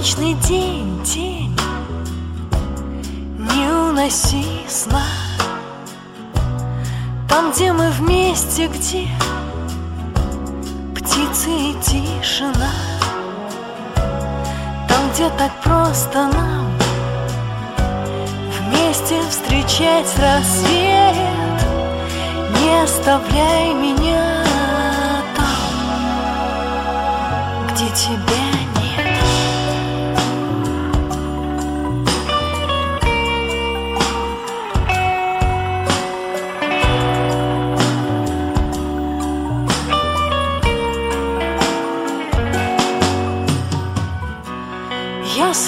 [0.00, 1.54] Солнечный день, день,
[3.36, 5.04] не уноси сна.
[7.28, 9.06] Там, где мы вместе, где
[10.96, 12.72] птицы и тишина.
[14.88, 16.72] Там, где так просто нам
[18.58, 21.14] Вместе встречать рассвет.
[22.58, 24.44] Не оставляй меня
[25.36, 25.46] там,
[27.74, 28.59] где тебя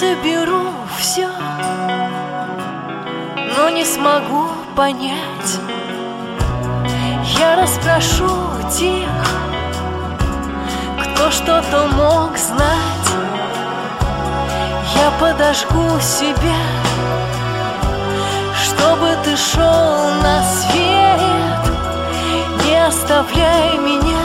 [0.03, 0.65] соберу
[0.97, 1.29] все,
[3.55, 5.51] но не смогу понять.
[7.39, 8.29] Я расспрошу
[8.77, 9.09] тех,
[11.01, 13.09] кто что-то мог знать.
[14.95, 16.61] Я подожгу себя,
[18.63, 21.63] чтобы ты шел на свет.
[22.65, 24.22] Не оставляй меня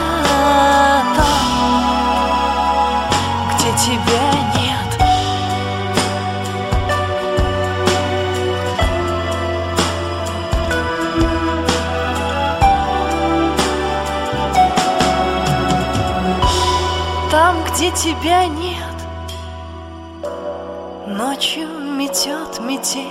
[17.89, 18.79] где тебя нет,
[21.07, 23.07] ночью метет метель,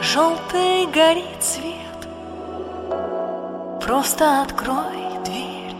[0.00, 1.74] желтый горит свет.
[3.84, 5.74] Просто открой дверь,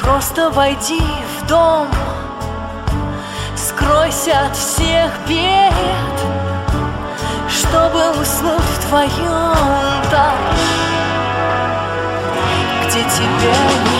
[0.00, 1.02] просто войди
[1.38, 1.88] в дом,
[3.56, 5.72] скройся от всех бед,
[7.48, 10.36] чтобы уснуть в твоем там,
[12.84, 13.54] где тебя
[13.92, 13.99] нет.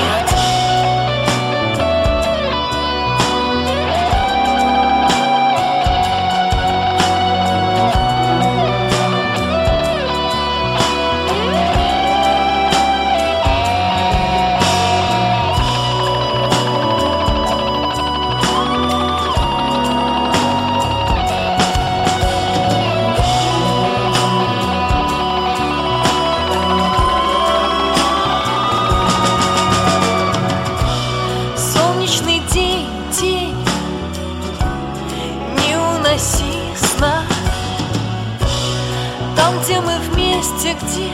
[40.70, 41.10] Вместе, где?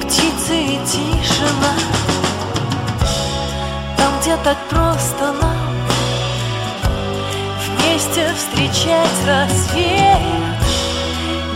[0.00, 1.74] Птицы и тишина.
[3.96, 5.74] Там, где так просто нам
[7.66, 10.20] Вместе встречать рассвет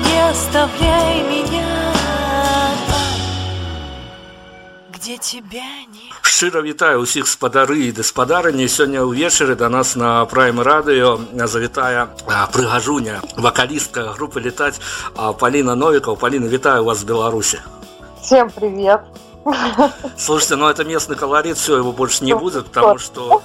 [0.05, 1.93] Не оставляй меня
[5.03, 10.62] где тебя нет Шчыра вітаю ўсіх спадары і даспадарыні сёння ўвечары да нас на прайм
[10.62, 14.78] радыё завітая а, прыгажуня вакалістка групы летаць
[15.16, 17.60] а, Паліна новікаў Паліна вітаю вас з Беларусі
[18.22, 19.02] Всем привет.
[20.17, 23.43] Слушайте, ну это местный колорит, все, его больше не будет, потому что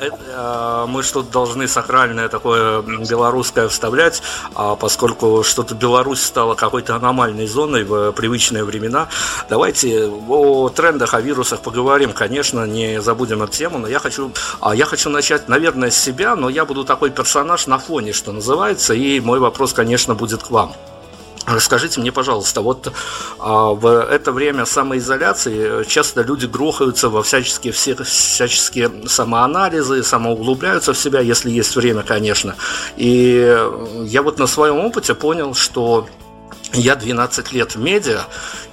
[0.00, 4.22] это, э, мы что-то должны сакральное такое белорусское вставлять,
[4.54, 9.08] а поскольку что-то Беларусь стала какой-то аномальной зоной в привычные времена.
[9.48, 14.74] Давайте о трендах, о вирусах поговорим, конечно, не забудем эту тему, но я хочу, а
[14.74, 18.94] я хочу начать, наверное, с себя, но я буду такой персонаж на фоне, что называется,
[18.94, 20.74] и мой вопрос, конечно, будет к вам.
[21.46, 22.92] Расскажите мне, пожалуйста, вот
[23.38, 30.98] а, в это время самоизоляции часто люди грохаются во всяческие, все, всяческие самоанализы, самоуглубляются в
[30.98, 32.56] себя, если есть время, конечно.
[32.96, 33.56] И
[34.04, 36.08] я вот на своем опыте понял, что
[36.72, 38.22] я 12 лет в медиа,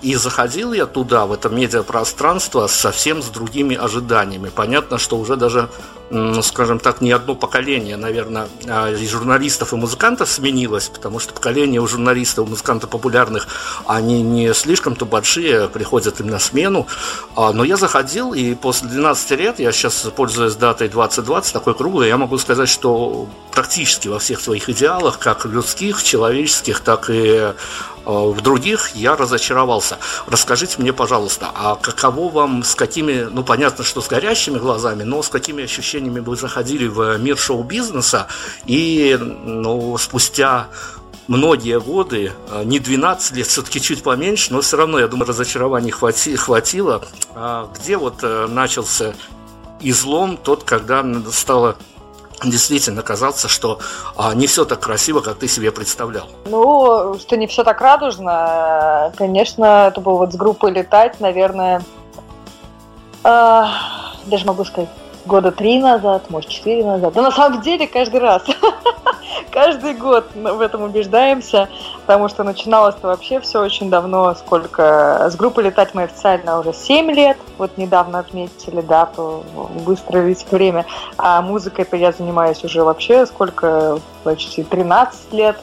[0.02, 4.50] и заходил я туда, в это медиапространство, совсем с другими ожиданиями.
[4.50, 5.70] Понятно, что уже даже
[6.42, 11.82] скажем так, не одно поколение, наверное, а, и журналистов и музыкантов сменилось, потому что поколение
[11.82, 13.48] у журналистов и музыкантов популярных,
[13.88, 16.88] они не слишком-то большие, приходят им на смену.
[17.36, 22.10] А, но я заходил, и после 12 лет, я сейчас пользуюсь датой 2020, такой круглый,
[22.10, 27.54] я могу сказать, что практически во всех своих идеалах, как людских, человеческих, так и
[28.06, 29.98] в других я разочаровался.
[30.28, 35.22] Расскажите мне, пожалуйста, а каково вам, с какими, ну понятно, что с горящими глазами, но
[35.22, 38.28] с какими ощущениями вы заходили в мир шоу-бизнеса
[38.66, 40.68] и ну, спустя
[41.28, 45.92] многие годы, э, не 12 лет, все-таки чуть поменьше, но все равно, я думаю, разочарований
[45.92, 47.04] хвати, хватило.
[47.36, 49.14] А где вот э, начался
[49.82, 51.78] излом, тот, когда стало
[52.50, 53.80] действительно казаться, что
[54.16, 56.28] а, не все так красиво, как ты себе представлял.
[56.46, 61.84] Ну, что не все так радужно, конечно, это было вот с группой летать, наверное,
[63.24, 63.64] э,
[64.26, 64.90] даже могу сказать,
[65.26, 67.16] года три назад, может, четыре назад.
[67.16, 68.44] Но на самом деле каждый раз,
[69.52, 71.70] каждый год в этом убеждаемся,
[72.06, 75.30] потому что начиналось-то вообще все очень давно, сколько...
[75.30, 79.44] С группой летать мы официально уже 7 лет, вот недавно отметили дату,
[79.86, 80.86] быстро ведь время,
[81.18, 85.58] а музыкой-то я занимаюсь уже вообще сколько, почти 13 лет,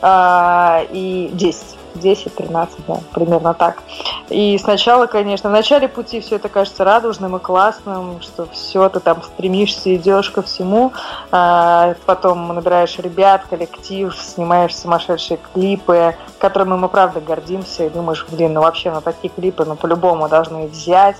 [0.00, 3.82] а, и 10 10-13, да, примерно так.
[4.28, 9.00] И сначала, конечно, в начале пути все это кажется радужным и классным, что все, ты
[9.00, 10.92] там стремишься, идешь ко всему,
[11.30, 18.54] а потом набираешь ребят, коллектив, снимаешь сумасшедшие клипы, которыми мы, правда, гордимся, и думаешь, блин,
[18.54, 21.16] ну вообще на такие клипы, ну по-любому должны взять,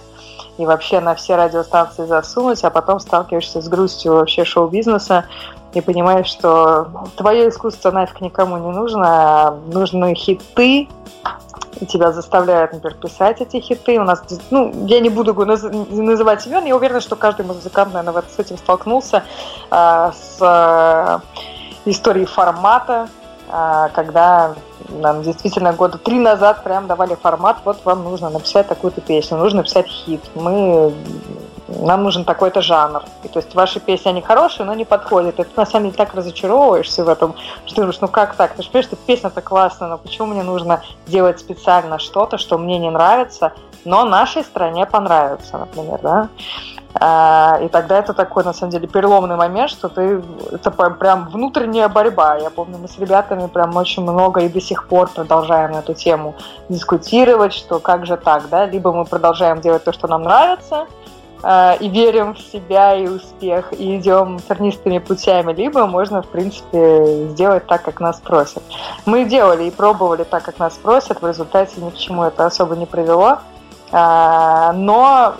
[0.58, 5.24] и вообще на все радиостанции засунуть, а потом сталкиваешься с грустью вообще шоу-бизнеса,
[5.74, 10.88] и понимаешь, что твое искусство нафиг никому не нужно, нужны хиты,
[11.80, 13.98] и тебя заставляют, например, писать эти хиты.
[13.98, 18.38] У нас, ну, я не буду называть имен, я уверена, что каждый музыкант, наверное, с
[18.38, 19.24] этим столкнулся,
[19.70, 21.20] а, с а,
[21.84, 23.08] историей формата,
[23.48, 24.54] а, когда
[24.88, 29.58] нам действительно года три назад прям давали формат, вот вам нужно написать такую-то песню, нужно
[29.58, 30.22] написать хит.
[30.34, 30.94] Мы
[31.68, 33.02] нам нужен такой-то жанр.
[33.22, 35.38] И, то есть ваши песни, они хорошие, но не подходят.
[35.40, 37.34] И ты на самом деле так разочаровываешься в этом,
[37.66, 38.54] что думаешь, ну как так?
[38.54, 42.78] Ты же понимаешь, что песня-то классная, но почему мне нужно делать специально что-то, что мне
[42.78, 43.52] не нравится,
[43.84, 46.28] но нашей стране понравится, например, да?
[46.96, 50.22] А, и тогда это такой, на самом деле, переломный момент, что ты
[50.52, 52.36] это прям внутренняя борьба.
[52.36, 56.36] Я помню, мы с ребятами прям очень много и до сих пор продолжаем эту тему
[56.68, 58.66] дискутировать, что как же так, да?
[58.66, 60.86] Либо мы продолжаем делать то, что нам нравится,
[61.80, 67.66] и верим в себя и успех, и идем тернистыми путями, либо можно, в принципе, сделать
[67.66, 68.62] так, как нас просят.
[69.04, 72.76] Мы делали и пробовали так, как нас просят, в результате ни к чему это особо
[72.76, 73.38] не привело,
[73.92, 75.34] э, но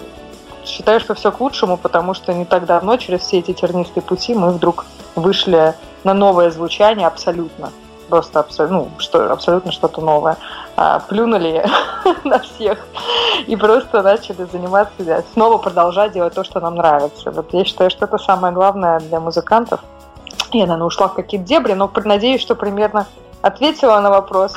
[0.66, 4.34] считаю, что все к лучшему, потому что не так давно через все эти тернистые пути
[4.34, 5.74] мы вдруг вышли
[6.04, 7.70] на новое звучание абсолютно
[8.08, 10.36] просто абсолютно, ну, что, абсолютно что-то новое.
[10.76, 11.64] А, плюнули
[12.24, 12.86] на всех
[13.46, 17.30] и просто начали заниматься, снова продолжать делать то, что нам нравится.
[17.30, 19.80] Вот я считаю, что это самое главное для музыкантов.
[20.52, 23.06] Я, наверное, ушла в какие-то дебри, но надеюсь, что примерно
[23.42, 24.54] ответила на вопрос.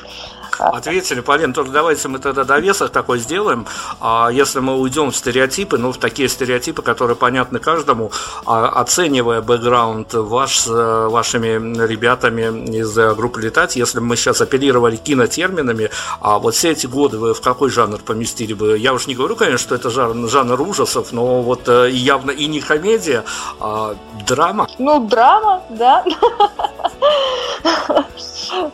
[0.60, 3.66] Ответили, Полин, только давайте мы тогда довесок такой сделаем.
[4.00, 8.12] А если мы уйдем в стереотипы, ну, в такие стереотипы, которые понятны каждому,
[8.46, 14.42] а, оценивая бэкграунд ваш с э, вашими ребятами из э, группы «Летать», если мы сейчас
[14.42, 15.90] оперировали кинотерминами,
[16.22, 18.78] а вот все эти годы вы в какой жанр поместили бы?
[18.78, 22.48] Я уж не говорю, конечно, что это жанр, жанр ужасов, но вот э, явно и
[22.48, 23.24] не комедия,
[23.60, 23.96] а
[24.28, 24.68] драма.
[24.80, 26.04] Ну, драма, да.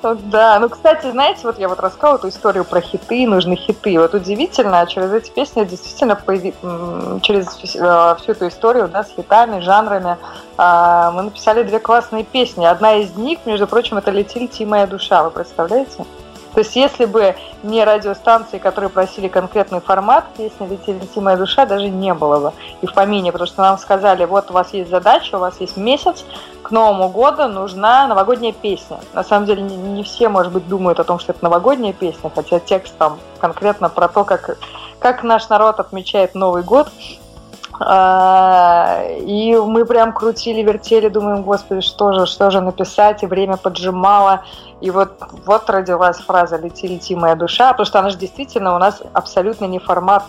[0.01, 3.99] Да, ну, кстати, знаете, вот я вот рассказывала эту историю про хиты, нужны хиты.
[3.99, 6.53] Вот удивительно, через эти песни действительно появи...
[7.21, 10.17] через э, всю эту историю, да, с хитами, жанрами,
[10.57, 12.65] а, мы написали две классные песни.
[12.65, 16.05] Одна из них, между прочим, это «Лети, лети, моя душа», вы представляете?
[16.53, 21.65] То есть если бы не радиостанции, которые просили конкретный формат, песни «Лети, лети, моя душа»
[21.65, 24.91] даже не было бы и в помине, потому что нам сказали, вот у вас есть
[24.91, 26.23] задача, у вас есть месяц,
[26.73, 28.97] Новому году нужна новогодняя песня.
[29.13, 32.29] На самом деле не, не все, может быть, думают о том, что это новогодняя песня,
[32.33, 34.57] хотя текст там конкретно про то, как,
[34.99, 36.89] как наш народ отмечает Новый год,
[37.79, 43.57] а, и мы прям крутили, вертели, думаем, господи, что же, что же написать, и время
[43.57, 44.43] поджимало.
[44.81, 45.13] И вот,
[45.45, 49.65] вот родилась фраза «Лети, лети, моя душа», потому что она же действительно у нас абсолютно
[49.65, 50.23] не формат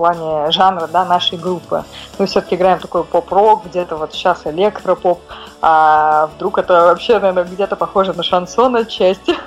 [0.00, 1.84] плане жанра да, нашей группы.
[2.18, 5.20] Мы все-таки играем такой поп-рок, где-то вот сейчас электропоп,
[5.60, 9.36] а вдруг это вообще, наверное, где-то похоже на шансон отчасти.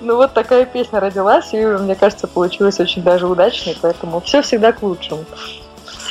[0.00, 4.72] Ну вот такая песня родилась, и мне кажется, получилась очень даже удачной, поэтому все всегда
[4.72, 5.24] к лучшему.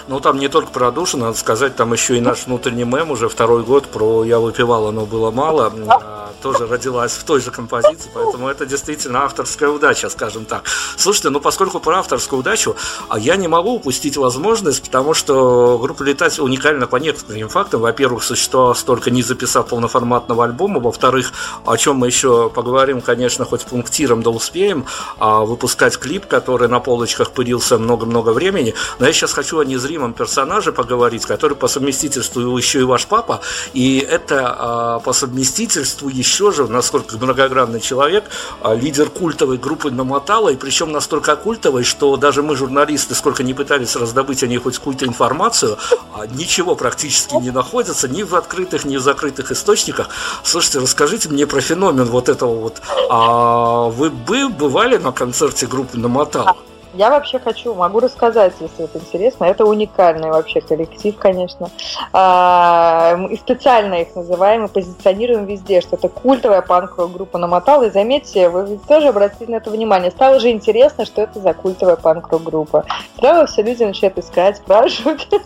[0.07, 3.29] Ну, там не только про душу, надо сказать, там еще и наш внутренний мем уже
[3.29, 8.11] второй год про «Я выпивал, оно было мало», а, тоже родилась в той же композиции,
[8.13, 10.63] поэтому это действительно авторская удача, скажем так.
[10.97, 12.75] Слушайте, ну, поскольку про авторскую удачу,
[13.07, 17.81] а я не могу упустить возможность, потому что группа «Летать» уникальна по некоторым фактам.
[17.81, 21.31] Во-первых, существовала столько не записав полноформатного альбома, во-вторых,
[21.65, 24.85] о чем мы еще поговорим, конечно, хоть пунктиром да успеем,
[25.19, 30.13] а выпускать клип, который на полочках пылился много-много времени, но я сейчас хочу о незримом
[30.13, 33.41] персонаже поговорить, который по совместительству еще и ваш папа,
[33.73, 38.23] и это а, по совместительству еще же, насколько многогранный человек,
[38.61, 43.53] а, лидер культовой группы Намотала, и причем настолько культовой, что даже мы, журналисты, сколько не
[43.53, 45.77] пытались раздобыть о ней хоть какую-то информацию,
[46.13, 50.09] а, ничего практически не находится ни в открытых, ни в закрытых источниках.
[50.43, 52.81] Слушайте, расскажите мне про феномен вот этого вот.
[53.09, 56.55] А вы бы бывали на концерте группы Намотала?
[56.93, 59.45] Я вообще хочу, могу рассказать, если это интересно.
[59.45, 61.71] Это уникальный вообще коллектив, конечно.
[62.11, 67.81] А, и специально их называем и позиционируем везде, что это культовая панковая группа Намотал.
[67.83, 70.11] И заметьте, вы тоже обратили на это внимание.
[70.11, 72.85] Стало же интересно, что это за культовая панковая группа.
[73.17, 75.27] Сразу все люди начинают искать, спрашивать.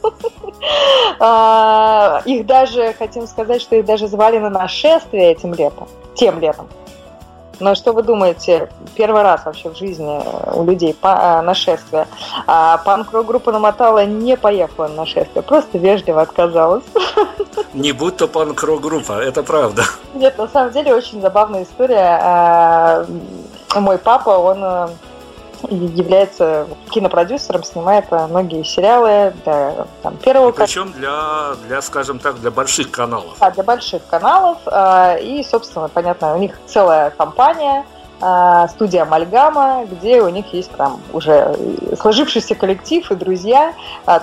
[1.20, 6.68] А, их даже, хотим сказать, что их даже звали на нашествие этим летом, тем летом.
[7.60, 10.22] Но что вы думаете, первый раз вообще в жизни
[10.54, 12.08] у людей а, нашествие.
[12.46, 16.84] А панк-группа намотала не поехала на нашествие, просто вежливо отказалась.
[17.74, 19.84] Не будь то панк-группа, это правда.
[20.14, 22.20] Нет, на самом деле очень забавная история.
[22.22, 23.06] А,
[23.76, 24.90] мой папа, он
[25.70, 32.92] является кинопродюсером, снимает многие сериалы для там, первого Причем для, для, скажем так, для больших
[32.92, 33.38] каналов.
[33.40, 34.58] Да, для больших каналов.
[34.66, 37.86] Э, и, собственно, понятно, у них целая компания,
[38.22, 41.56] э, студия Амальгама, где у них есть там уже
[42.00, 43.74] сложившийся коллектив и друзья,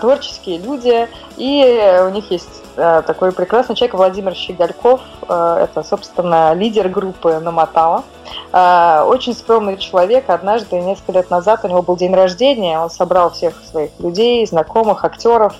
[0.00, 7.38] творческие люди, и у них есть такой прекрасный человек Владимир Щегольков, это, собственно, лидер группы
[7.38, 8.04] Намотала.
[8.52, 10.28] А, очень скромный человек.
[10.28, 12.78] Однажды, несколько лет назад, у него был день рождения.
[12.78, 15.54] Он собрал всех своих людей, знакомых, актеров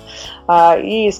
[0.77, 1.11] и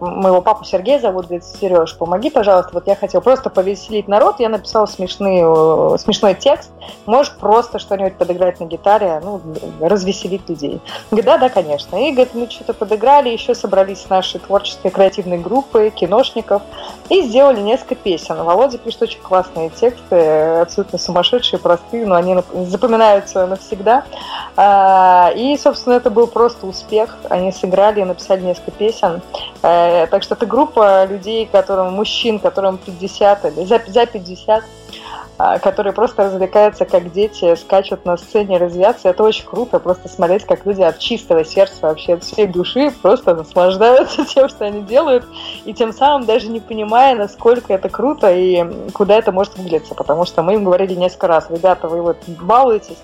[0.00, 4.48] моего папу Сергея зовут, говорит, Сереж, помоги, пожалуйста, вот я хотел просто повеселить народ, я
[4.48, 6.70] написал смешный, э, смешной текст,
[7.06, 9.40] можешь просто что-нибудь подыграть на гитаре, ну,
[9.80, 10.80] развеселить людей.
[11.10, 11.96] Говорит, да, да, конечно.
[11.96, 16.62] И, говорит, мы что-то подыграли, еще собрались с нашей творческой креативной группой, киношников,
[17.08, 18.42] и сделали несколько песен.
[18.42, 22.36] Володя пишет очень классные тексты, абсолютно сумасшедшие, простые, но они
[22.66, 24.04] запоминаются навсегда.
[24.56, 27.16] А, и, собственно, это был просто успех.
[27.28, 29.22] Они сыграли и написали несколько песен.
[29.68, 34.62] Э, так что это группа людей, которым, мужчин, которым 50 или за, за 50,
[35.38, 39.08] а, которые просто развлекаются как дети, скачут на сцене, развиваться.
[39.08, 43.34] Это очень круто, просто смотреть, как люди от чистого сердца, вообще от всей души просто
[43.34, 45.26] наслаждаются тем, что они делают,
[45.64, 50.26] и тем самым даже не понимая, насколько это круто и куда это может вылиться, потому
[50.26, 52.98] что мы им говорили несколько раз, ребята, вы вот балуетесь,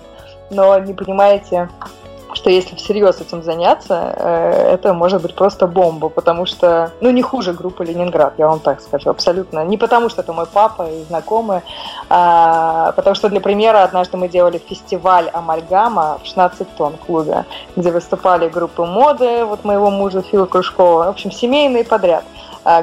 [0.49, 1.67] но не понимаете,
[2.35, 7.21] что если всерьез этим заняться, э, это может быть просто бомба, потому что, ну, не
[7.21, 9.63] хуже группы Ленинград, я вам так скажу, абсолютно.
[9.65, 11.63] Не потому, что это мой папа и знакомые,
[12.09, 17.91] а потому что, для примера, однажды мы делали фестиваль «Амальгама» в 16 тонн клубе, где
[17.91, 22.23] выступали группы моды, вот моего мужа Фила Кружкова, в общем, семейные подряд–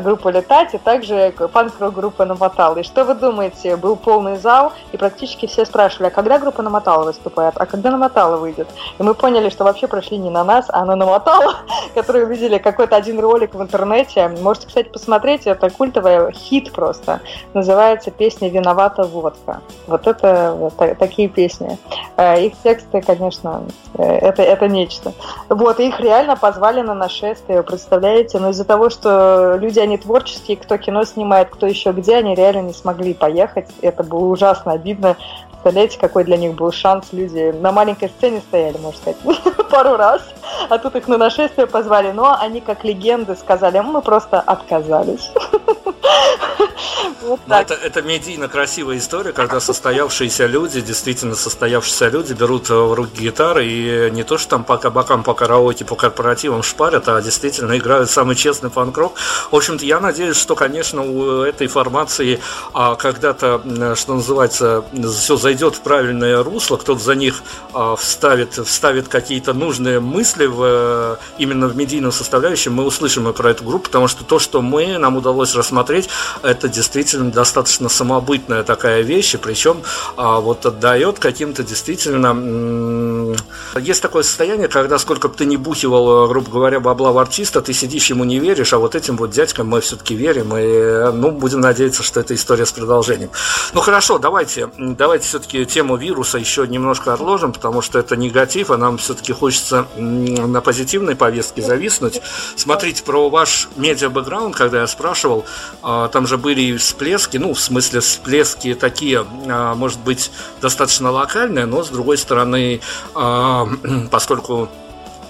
[0.02, 2.76] группа «Летать», и также панк-рок группа «Намотал».
[2.76, 7.04] И что вы думаете, был полный зал, и практически все спрашивали, а когда группа «Намотала»
[7.04, 8.68] выступает, а когда «Намотала» выйдет?
[8.98, 11.54] И мы поняли, что вообще прошли не на нас, а на «Намотала»,
[11.94, 14.28] который увидели какой-то один ролик в интернете.
[14.28, 17.20] Можете, кстати, посмотреть, это культовый хит просто.
[17.54, 19.60] Называется песня «Виновата водка».
[19.86, 21.78] Вот это вот такие песни.
[22.16, 23.62] Э, их тексты, конечно,
[23.94, 25.12] э, это, это нечто.
[25.48, 28.38] Вот, их реально позвали на нашествие, представляете?
[28.38, 32.34] Но из-за того, что люди люди, они творческие, кто кино снимает, кто еще где, они
[32.34, 33.68] реально не смогли поехать.
[33.82, 35.16] Это было ужасно обидно.
[35.50, 37.06] Представляете, какой для них был шанс?
[37.12, 40.22] Люди на маленькой сцене стояли, можно сказать, пару раз,
[40.68, 42.10] а тут их на нашествие позвали.
[42.10, 45.30] Но они, как легенды, сказали, мы просто отказались.
[47.22, 53.22] Вот это, это медийно красивая история, когда состоявшиеся люди, действительно состоявшиеся люди берут в руки
[53.22, 57.76] гитары и не то, что там по кабакам, по караоке, по корпоративам шпарят, а действительно
[57.76, 59.14] играют самый честный фанк-рок.
[59.50, 62.40] В общем-то, я надеюсь, что, конечно, у этой формации
[62.72, 67.42] а, когда-то, что называется, все зайдет в правильное русло, кто-то за них
[67.74, 73.64] а, вставит, вставит какие-то нужные мысли в, именно в медийном составляющем, мы услышим про эту
[73.64, 76.08] группу, потому что то, что мы, нам удалось рассмотреть,
[76.50, 79.82] это действительно достаточно самобытная такая вещь, и причем
[80.16, 83.36] а, вот отдает каким-то действительно
[83.78, 87.72] Есть такое состояние, когда сколько бы ты ни бухивал, грубо говоря, бабла в артиста, ты
[87.72, 91.60] сидишь ему не веришь, а вот этим вот дядькам мы все-таки верим, и, ну, будем
[91.60, 93.30] надеяться, что это история с продолжением.
[93.72, 98.76] Ну, хорошо, давайте, давайте все-таки тему вируса еще немножко отложим, потому что это негатив, а
[98.76, 102.20] нам все-таки хочется на позитивной повестке зависнуть.
[102.56, 105.44] Смотрите, про ваш медиа-бэкграунд, когда я спрашивал,
[105.82, 110.30] а, там же были всплески, ну, в смысле всплески такие, а, может быть,
[110.62, 112.80] достаточно локальные, но, с другой стороны,
[113.14, 113.68] а,
[114.10, 114.68] поскольку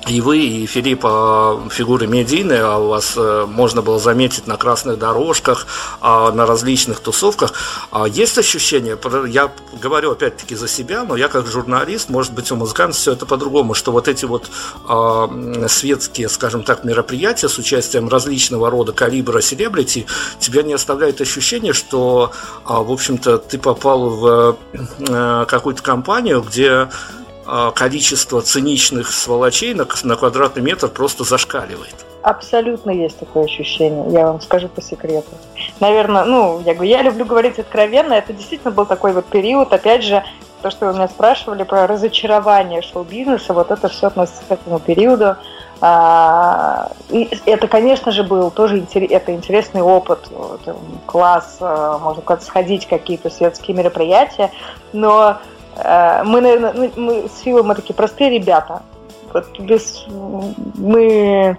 [0.08, 4.56] и вы, и Филипп а, фигуры медийные, а у вас э, можно было заметить на
[4.56, 5.66] красных дорожках,
[6.00, 7.52] а, на различных тусовках.
[8.08, 12.96] Есть ощущение, я говорю опять-таки за себя, но я как журналист, может быть, у музыкантов
[12.96, 14.50] все это по-другому, что вот эти вот
[15.68, 20.06] светские, скажем так, мероприятия с участием различного рода калибра селебрити,
[20.38, 22.32] тебя не оставляет ощущение, что,
[22.64, 26.90] в общем-то, ты попал в э, какую-то компанию, где а,
[27.74, 31.94] количество циничных сволочей на, на квадратный метр просто зашкаливает.
[32.22, 35.30] Абсолютно есть такое ощущение, я вам скажу по секрету.
[35.80, 40.04] Наверное, ну, я говорю, я люблю говорить откровенно, это действительно был такой вот период, опять
[40.04, 40.22] же,
[40.60, 45.36] то, что вы меня спрашивали про разочарование шоу-бизнеса, вот это все относится к этому периоду.
[45.82, 50.28] А, и это, конечно же, был тоже это интересный опыт,
[51.06, 54.50] класс, а, можно сказать, сходить какие-то светские мероприятия,
[54.92, 55.38] но
[55.76, 58.82] мы, наверное, ну, мы с Филом мы такие простые ребята.
[59.32, 61.56] Вот без, мы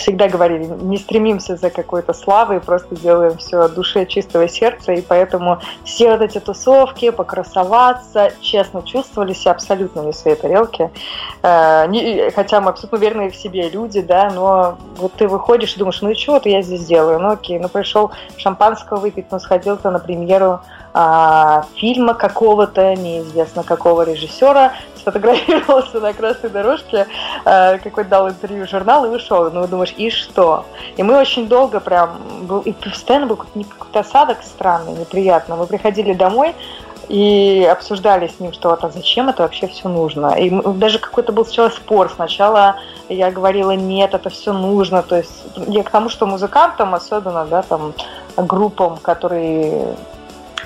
[0.00, 5.02] всегда говорили, не стремимся за какой-то славой, просто делаем все от души, чистого сердца, и
[5.02, 10.90] поэтому все вот эти тусовки, покрасоваться, честно чувствовали себя абсолютно не в своей тарелке,
[11.42, 16.00] э, хотя мы абсолютно уверенные в себе люди, да, но вот ты выходишь и думаешь,
[16.00, 19.98] ну и что-то я здесь делаю, ну окей, ну пришел шампанского выпить, ну сходил-то на
[19.98, 20.60] премьеру
[20.92, 27.06] а, фильма какого-то, неизвестно какого режиссера, сфотографировался на красной дорожке,
[27.44, 29.50] а, какой-то дал интервью журнал и ушел.
[29.50, 30.64] Ну, думаешь, и что?
[30.96, 35.56] И мы очень долго прям, был, и постоянно был какой-то осадок странный, неприятно.
[35.56, 36.54] Мы приходили домой,
[37.10, 40.38] и обсуждали с ним, что а зачем это вообще все нужно.
[40.38, 42.08] И даже какой-то был сначала спор.
[42.14, 42.76] Сначала
[43.08, 45.02] я говорила, нет, это все нужно.
[45.02, 47.94] То есть я к тому, что музыкантам, особенно, да, там,
[48.36, 49.96] группам, которые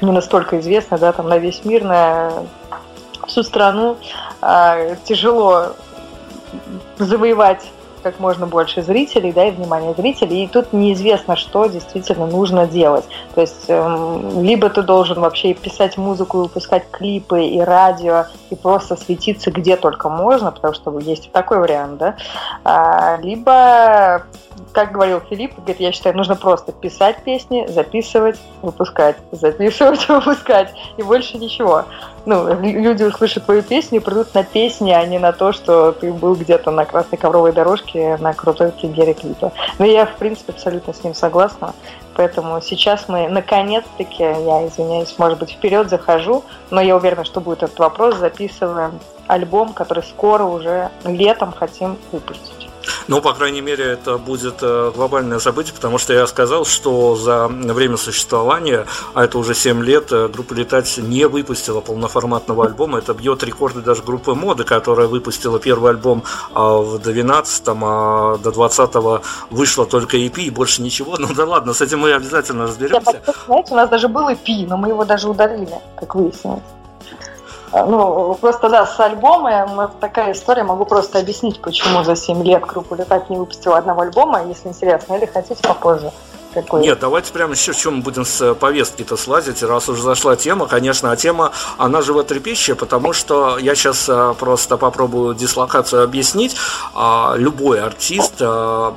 [0.01, 2.33] не настолько известны, да, там на весь мир, на
[3.27, 3.97] всю страну,
[4.43, 5.75] э, тяжело
[6.99, 7.71] завоевать
[8.05, 13.05] как можно больше зрителей, да, и внимание зрителей, и тут неизвестно, что действительно нужно делать.
[13.35, 18.97] То есть э, либо ты должен вообще писать музыку, выпускать клипы и радио, и просто
[18.97, 22.17] светиться где только можно, потому что есть такой вариант, да,
[22.63, 24.23] а, либо
[24.75, 31.03] как говорил Филипп, говорит, я считаю, нужно просто писать песни, записывать, выпускать, записывать, выпускать, и
[31.03, 31.85] больше ничего.
[32.27, 36.13] Ну, люди услышат твою песню и придут на песни, а не на то, что ты
[36.13, 39.53] был где-то на красной ковровой дорожке на крутой премьере клипа.
[39.79, 41.73] Но я, в принципе, абсолютно с ним согласна.
[42.15, 47.63] Поэтому сейчас мы, наконец-таки, я извиняюсь, может быть, вперед захожу, но я уверена, что будет
[47.63, 52.54] этот вопрос, записываем альбом, который скоро уже летом хотим выпустить.
[53.09, 57.49] Ну, по крайней мере, это будет э, глобальное событие, потому что я сказал, что за
[57.49, 62.99] время существования, а это уже 7 лет, э, группа «Летать» не выпустила полноформатного альбома.
[62.99, 66.23] Это бьет рекорды даже группы «Моды», которая выпустила первый альбом
[66.55, 71.17] а, в 12-м, а до 20-го вышло только EP и больше ничего.
[71.19, 73.23] Ну да ладно, с этим мы обязательно разберемся.
[73.47, 76.63] Знаете, у нас даже был EP, но мы его даже удалили, как выяснилось.
[77.75, 82.65] Ну, просто да, с альбомом это такая история, могу просто объяснить, почему за 7 лет
[82.65, 86.13] группа «Летать» не выпустила одного альбома, если интересно, или хотите попозже
[86.55, 86.83] какой?
[86.83, 90.67] Нет, давайте прямо еще в чем будем с э, повестки-то слазить, раз уже зашла тема,
[90.67, 96.57] конечно, а тема, она животрепещущая, потому что я сейчас э, просто попробую дислокацию объяснить.
[96.95, 98.93] А, любой артист, э,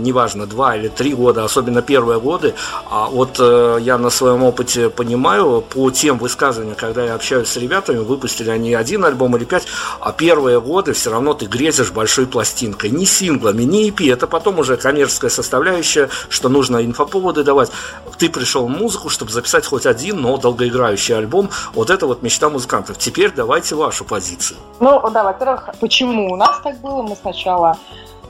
[0.00, 2.54] неважно, два или три года, особенно первые годы,
[2.90, 7.98] а вот я на своем опыте понимаю, по тем высказываниям, когда я общаюсь с ребятами,
[7.98, 9.64] выпустили они один альбом или пять,
[10.00, 14.58] а первые годы все равно ты грезишь большой пластинкой, не синглами, не EP, это потом
[14.58, 17.70] уже коммерческая составляющая, что нужно инфоповоды давать.
[18.18, 21.50] Ты пришел в музыку, чтобы записать хоть один, но долгоиграющий альбом.
[21.74, 22.98] Вот это вот мечта музыкантов.
[22.98, 24.58] Теперь давайте вашу позицию.
[24.80, 27.02] Ну, да, во-первых, почему у нас так было?
[27.02, 27.76] Мы сначала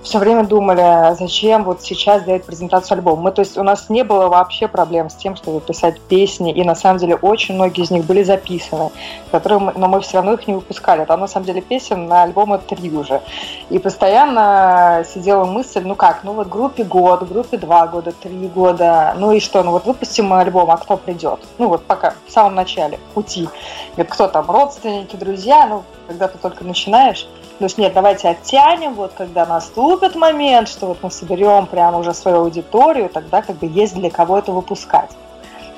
[0.02, 3.22] все время думали, а зачем вот сейчас делать презентацию альбома.
[3.22, 6.64] Мы, то есть у нас не было вообще проблем с тем, чтобы писать песни, и
[6.64, 8.90] на самом деле очень многие из них были записаны,
[9.30, 11.04] которые мы, но мы все равно их не выпускали.
[11.04, 13.20] Там на самом деле песен на альбоме три уже.
[13.68, 19.14] И постоянно сидела мысль, ну как, ну вот группе год, группе два года, три года,
[19.18, 21.40] ну и что, ну вот выпустим мы альбом, а кто придет?
[21.58, 23.48] Ну вот пока, в самом начале пути.
[23.92, 27.28] Говорит, кто там, родственники, друзья, ну когда ты только начинаешь.
[27.60, 32.14] То есть нет, давайте оттянем, вот когда наступит момент, что вот мы соберем прямо уже
[32.14, 35.10] свою аудиторию, тогда как бы есть для кого это выпускать.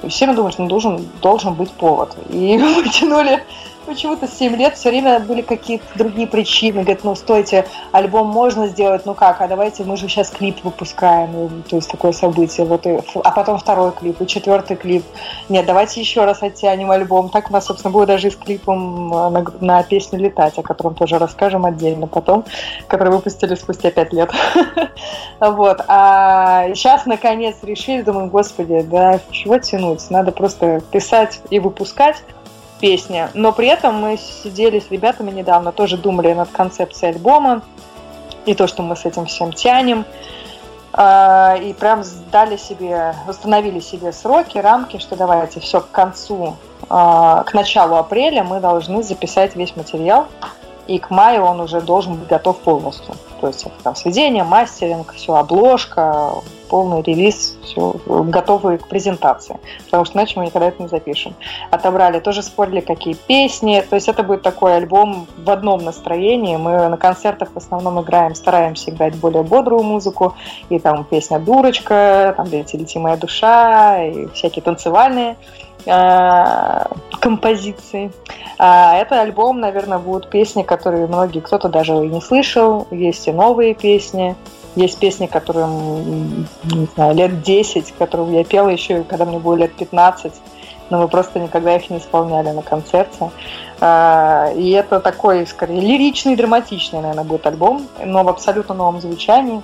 [0.05, 2.17] И все думают, что должен, должен быть повод.
[2.29, 3.43] И мы тянули
[3.87, 6.83] почему-то 7 лет все время были какие-то другие причины.
[6.83, 11.63] Говорят, ну, стойте, альбом можно сделать, ну как, а давайте мы же сейчас клип выпускаем,
[11.69, 12.67] то есть такое событие.
[12.67, 15.05] Вот и, а потом второй клип, и четвертый клип.
[15.49, 17.29] Нет, давайте еще раз оттянем альбом.
[17.29, 20.63] Так у нас, собственно, будет даже и с клипом э, на, на песню «Летать», о
[20.63, 22.45] котором тоже расскажем отдельно потом,
[22.87, 24.31] который выпустили спустя 5 лет.
[25.41, 25.81] Вот.
[25.89, 30.09] А сейчас, наконец, решили, думаю, господи, да чего тянуть?
[30.11, 32.23] Надо просто писать и выпускать
[32.83, 33.31] песня.
[33.33, 37.63] Но при этом мы сидели с ребятами недавно, тоже думали над концепцией альбома
[38.45, 40.05] и то, что мы с этим всем тянем.
[40.93, 46.57] А, и прям дали себе, установили себе сроки, рамки, что давайте все к концу,
[46.91, 50.27] а, к началу апреля мы должны записать весь материал,
[50.89, 53.15] и к маю он уже должен быть готов полностью.
[53.43, 56.31] То есть там сведение, мастеринг, все, обложка,
[56.69, 59.59] полный релиз, все, готовы к презентации.
[59.87, 61.35] Потому что иначе мы никогда это не запишем.
[61.73, 63.85] Отобрали, тоже спорили, какие песни.
[63.91, 66.57] То есть это будет такой альбом в одном настроении.
[66.57, 70.37] Мы на концертах в основном играем, стараемся играть более бодрую музыку.
[70.69, 75.37] И там песня «Дурочка», там «Лети, лети моя душа», и всякие танцевальные
[77.21, 78.13] композиции.
[78.59, 82.87] А это альбом, наверное, будут песни, которые многие, кто-то даже и не слышал.
[82.91, 84.37] Есть и новые песни.
[84.75, 89.75] Есть песни, которые, не знаю, лет 10, которые я пела еще, когда мне было лет
[89.75, 90.33] 15,
[90.89, 93.31] но мы просто никогда их не исполняли на концерте.
[93.81, 99.61] А, и это такой, скорее, лиричный, драматичный, наверное, будет альбом, но в абсолютно новом звучании.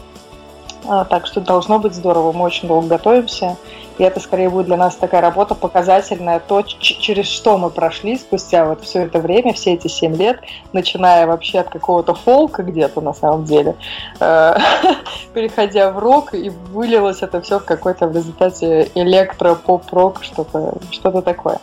[0.86, 2.32] А, так что должно быть здорово.
[2.32, 3.56] Мы очень долго готовимся.
[3.98, 8.64] И это скорее будет для нас такая работа показательная, то, через что мы прошли спустя
[8.64, 10.40] вот все это время, все эти семь лет,
[10.72, 13.74] начиная вообще от какого-то фолка где-то на самом деле,
[14.20, 14.56] э,
[15.34, 21.20] переходя в рок, и вылилось это все в какой-то в результате электро, поп-рок, что-то что
[21.20, 21.58] такое.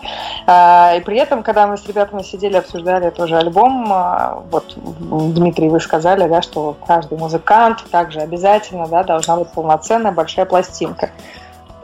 [0.46, 5.70] А, и при этом, когда мы с ребятами сидели, обсуждали тоже альбом, а, вот, Дмитрий,
[5.70, 11.12] вы сказали, да, что каждый музыкант также обязательно да, должна быть полноценная большая пластинка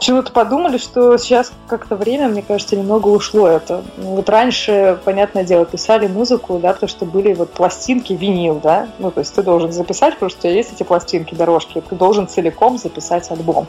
[0.02, 3.84] почему-то подумали, что сейчас как-то время, мне кажется, немного ушло это.
[3.98, 9.12] Вот раньше, понятное дело, писали музыку, да, то, что были вот пластинки, винил, да, ну,
[9.12, 12.28] то есть ты должен записать, потому что у тебя есть эти пластинки, дорожки, ты должен
[12.28, 13.68] целиком записать альбом.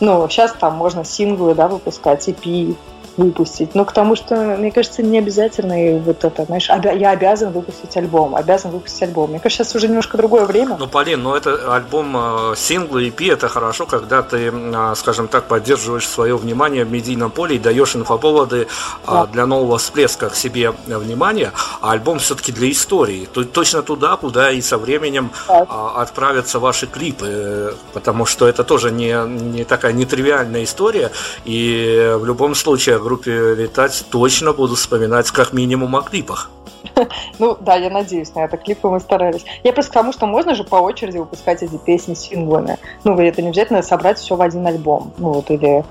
[0.00, 2.74] Ну, сейчас там можно синглы, да, выпускать, EP,
[3.20, 3.74] выпустить.
[3.74, 7.52] Но к тому, что, мне кажется, не обязательно и вот это, знаешь, обя- я обязан
[7.52, 9.30] выпустить альбом, обязан выпустить альбом.
[9.30, 10.76] Мне кажется, сейчас уже немножко другое время.
[10.78, 15.44] Ну, Полин, ну это альбом э, синглы, EP, это хорошо, когда ты, э, скажем так,
[15.44, 18.66] поддерживаешь свое внимание в медийном поле и даешь инфоповоды э,
[19.06, 19.26] да.
[19.26, 21.52] для нового всплеска к себе внимания,
[21.82, 23.28] а альбом все-таки для истории.
[23.32, 25.60] То, точно туда, куда и со временем да.
[25.96, 31.10] отправятся ваши клипы, потому что это тоже не, не такая нетривиальная история,
[31.44, 36.50] и в любом случае группе «Летать» точно буду вспоминать как минимум о клипах.
[37.38, 38.56] Ну да, я надеюсь на это.
[38.56, 39.44] Клипы мы старались.
[39.64, 42.78] Я просто к тому, что можно же по очереди выпускать эти песни синглами.
[43.04, 45.12] Ну, это не обязательно собрать все в один альбом.
[45.18, 45.84] Ну, вот, или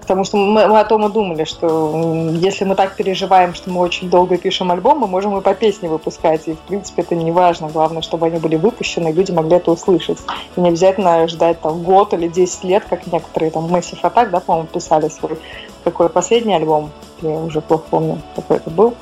[0.00, 3.80] потому что мы, мы о том и думали, что если мы так переживаем, что мы
[3.80, 6.48] очень долго пишем альбом, мы можем и по песне выпускать.
[6.48, 7.68] И, в принципе, это не важно.
[7.68, 10.18] Главное, чтобы они были выпущены, и люди могли это услышать.
[10.56, 14.40] И не обязательно ждать там год или 10 лет, как некоторые там Massive Attack, да,
[14.40, 15.38] по-моему, писали свой
[15.84, 16.90] какой последний альбом,
[17.22, 18.94] я уже плохо помню, какой это был,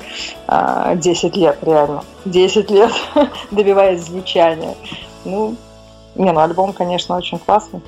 [0.47, 2.91] 10 а, лет реально, 10 лет
[3.51, 4.75] добиваясь звучания.
[5.25, 5.55] Ну,
[6.15, 7.81] не, ну альбом, конечно, очень классный.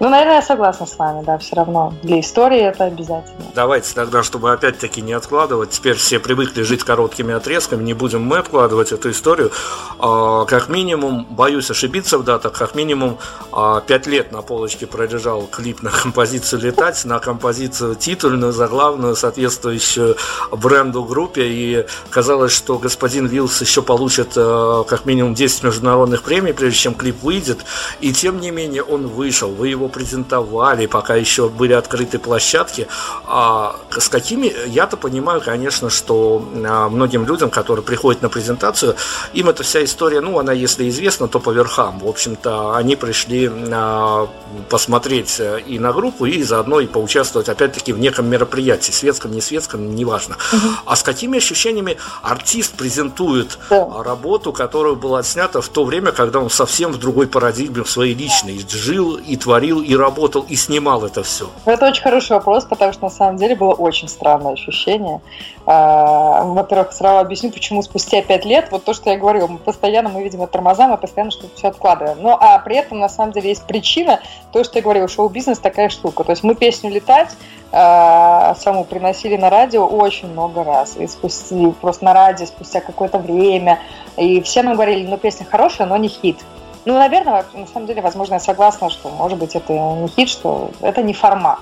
[0.00, 1.92] Ну, наверное, я согласна с вами, да, все равно.
[2.02, 3.44] Для истории это обязательно.
[3.54, 8.38] Давайте тогда, чтобы опять-таки не откладывать, теперь все привыкли жить короткими отрезками, не будем мы
[8.38, 9.52] откладывать эту историю.
[9.98, 13.18] А, как минимум, боюсь ошибиться в датах, как минимум
[13.52, 20.16] а, пять лет на полочке пролежал клип на композицию «Летать», на композицию титульную, заглавную, соответствующую
[20.50, 26.54] бренду группе, и казалось, что господин Вилс еще получит а, как минимум 10 международных премий,
[26.54, 27.66] прежде чем клип выйдет,
[28.00, 32.88] и тем не менее он вышел, вы его презентовали, пока еще были открыты площадки,
[33.26, 38.96] а с какими, я-то понимаю, конечно, что а, многим людям, которые приходят на презентацию,
[39.32, 41.98] им эта вся история, ну, она, если известна, то по верхам.
[42.00, 44.28] В общем-то, они пришли а,
[44.68, 49.40] посмотреть э, и на группу, и заодно и поучаствовать, опять-таки, в неком мероприятии, светском, не
[49.40, 50.36] светском, неважно.
[50.52, 50.68] Угу.
[50.86, 54.02] А с какими ощущениями артист презентует да.
[54.02, 58.14] работу, которая была снята в то время, когда он совсем в другой парадигме в своей
[58.14, 61.48] личной жил и творил, и работал, и снимал это все?
[61.64, 65.20] Это очень хороший вопрос, потому что на самом деле было очень странное ощущение.
[65.66, 70.08] А, во-первых, сразу объясню, почему спустя пять лет, вот то, что я говорила, мы постоянно,
[70.08, 72.18] мы видим тормоза, мы постоянно что-то все откладываем.
[72.20, 74.20] Ну, а при этом, на самом деле, есть причина,
[74.52, 76.24] то, что я говорила, шоу-бизнес такая штука.
[76.24, 77.30] То есть мы песню «Летать»
[77.72, 80.96] э, саму приносили на радио очень много раз.
[80.96, 83.80] И спустя, просто на радио спустя какое-то время.
[84.16, 86.38] И все нам говорили, ну, песня хорошая, но не хит.
[86.84, 90.70] Ну, наверное, на самом деле, возможно, я согласна, что, может быть, это не хит, что
[90.80, 91.58] это не формат.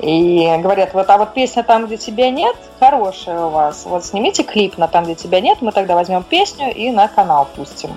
[0.00, 3.84] И говорят, вот, а вот песня «Там, где тебя нет» хорошая у вас.
[3.86, 7.48] Вот снимите клип на «Там, где тебя нет», мы тогда возьмем песню и на канал
[7.54, 7.96] пустим.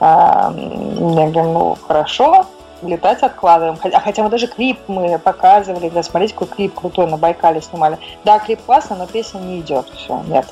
[0.00, 2.46] Я говорю, ну, хорошо,
[2.82, 3.78] летать откладываем.
[3.82, 7.98] А хотя мы даже клип мы показывали, да, смотрите, какой клип крутой на Байкале снимали.
[8.24, 9.86] Да, клип классный, но песня не идет.
[9.96, 10.46] Все, нет.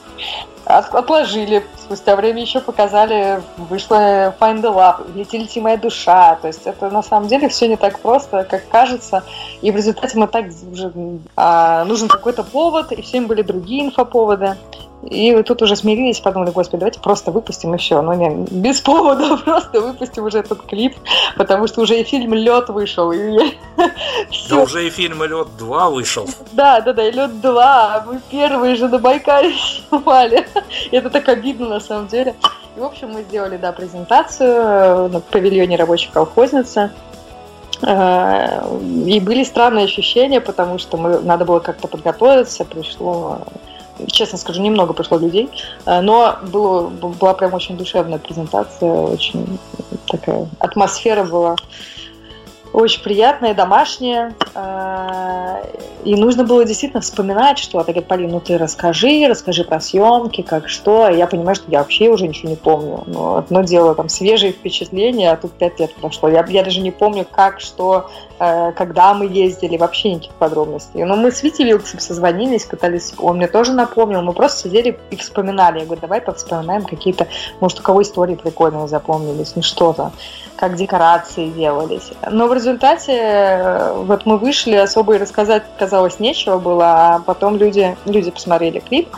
[0.79, 1.65] Отложили.
[1.79, 6.37] Спустя время еще показали, вышла Find the Love, летите моя душа.
[6.37, 9.25] То есть это на самом деле все не так просто, как кажется.
[9.63, 10.93] И в результате мы так уже
[11.37, 14.57] а, нужен какой-то повод, и всем были другие инфоповоды.
[15.03, 18.03] И тут уже смирились, подумали, господи, давайте просто выпустим и все.
[18.03, 20.95] Ну, не, без повода просто выпустим уже этот клип,
[21.37, 23.11] потому что уже и фильм Лед вышел.
[23.11, 23.57] И
[24.51, 26.29] да уже и фильм Лед 2 вышел.
[26.53, 29.55] Да, да, да, и Лед 2, а мы первые же на Байкале
[29.89, 30.47] снимали.
[30.91, 32.35] Это так обидно на самом деле.
[32.77, 36.91] И, в общем, мы сделали, да, презентацию на павильоне рабочей колхозницы.
[37.83, 38.69] А,
[39.07, 43.39] и были странные ощущения, потому что мы, надо было как-то подготовиться, пришло
[44.07, 45.49] честно скажу, немного пришло людей,
[45.87, 49.59] э, но было, была прям очень душевная презентация, очень
[50.07, 51.57] такая атмосфера была
[52.73, 54.35] очень приятная, домашняя.
[54.55, 55.65] Э,
[56.05, 57.93] и нужно было действительно вспоминать что-то.
[57.93, 61.09] Говорит, Полин, ну ты расскажи, расскажи про съемки, как что.
[61.09, 63.03] Я понимаю, что я вообще уже ничего не помню.
[63.07, 66.29] Но одно дело, там, свежие впечатления, а тут пять лет прошло.
[66.29, 68.09] Я, я даже не помню, как, что,
[68.43, 71.05] Э, когда мы ездили, вообще никаких подробностей.
[71.05, 75.17] Но мы с Витей Вилксом созвонились, пытались, он мне тоже напомнил, мы просто сидели и
[75.17, 75.81] вспоминали.
[75.81, 77.29] Я говорю, давай повспоминаем какие-то,
[77.61, 80.13] может, у кого истории прикольные запомнились, ну что-то,
[80.57, 82.13] как декорации делались.
[82.31, 87.57] Но в результате э, вот мы вышли, особо и рассказать казалось нечего было, а потом
[87.57, 89.09] люди, люди посмотрели клип,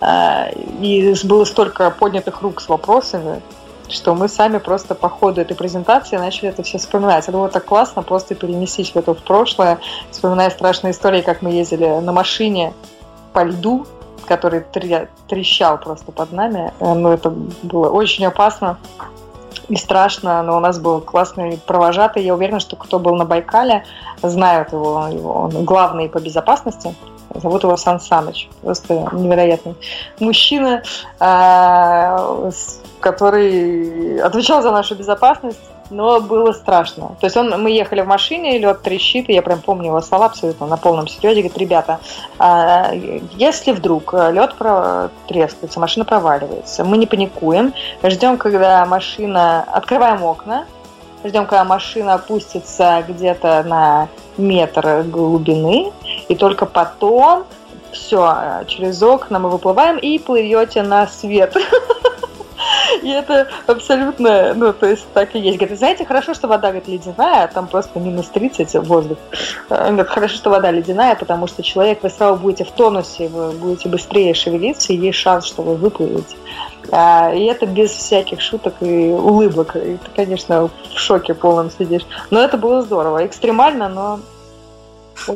[0.00, 3.40] э, и было столько поднятых рук с вопросами,
[3.88, 7.24] что мы сами просто по ходу этой презентации начали это все вспоминать.
[7.24, 9.78] Это было так классно просто перенестись в это в прошлое,
[10.10, 12.74] вспоминая страшные истории, как мы ездили на машине
[13.32, 13.86] по льду,
[14.26, 14.62] который
[15.28, 16.72] трещал просто под нами.
[16.80, 17.30] Э, ну, это
[17.62, 18.76] было очень опасно
[19.68, 22.24] и страшно, но у нас был классный провожатый.
[22.24, 23.84] Я уверена, что кто был на Байкале,
[24.22, 26.94] знают его, его он главный по безопасности.
[27.34, 28.48] Зовут его Сан Саныч.
[28.62, 29.74] Просто невероятный
[30.18, 30.82] мужчина,
[31.20, 32.50] а,
[33.00, 37.16] который отвечал за нашу безопасность, но было страшно.
[37.20, 40.26] То есть он, мы ехали в машине, лед трещит, и я прям помню его слова
[40.26, 41.42] абсолютно на полном серьезе.
[41.42, 42.00] Говорит, ребята,
[42.38, 42.92] а,
[43.36, 44.54] если вдруг лед
[45.26, 47.72] трескается, машина проваливается, мы не паникуем,
[48.02, 49.64] ждем, когда машина...
[49.72, 50.66] Открываем окна,
[51.24, 55.92] ждем, когда машина опустится где-то на метр глубины,
[56.28, 57.44] и только потом
[57.92, 61.56] все, через окна мы выплываем и плывете на свет.
[63.02, 65.58] И это абсолютно, ну, то есть так и есть.
[65.58, 69.18] Говорит, знаете, хорошо, что вода, говорит, ледяная, а там просто минус 30 воздух.
[69.70, 73.52] Он говорит, хорошо, что вода ледяная, потому что человек, вы сразу будете в тонусе, вы
[73.52, 76.36] будете быстрее шевелиться, и есть шанс, что вы выплывете.
[76.90, 79.76] А, и это без всяких шуток и улыбок.
[79.76, 82.06] И ты, конечно, в шоке полном сидишь.
[82.30, 83.26] Но это было здорово.
[83.26, 84.20] Экстремально, но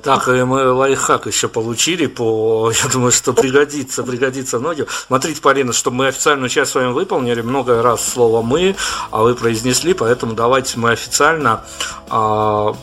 [0.02, 4.86] так, и мы лайфхак еще получили по, я думаю, что пригодится, пригодится многим.
[5.06, 8.76] Смотрите, Полина, чтобы мы официальную часть с вами выполнили, много раз слово «мы»,
[9.10, 11.64] а вы произнесли, поэтому давайте мы официально
[12.08, 12.74] а,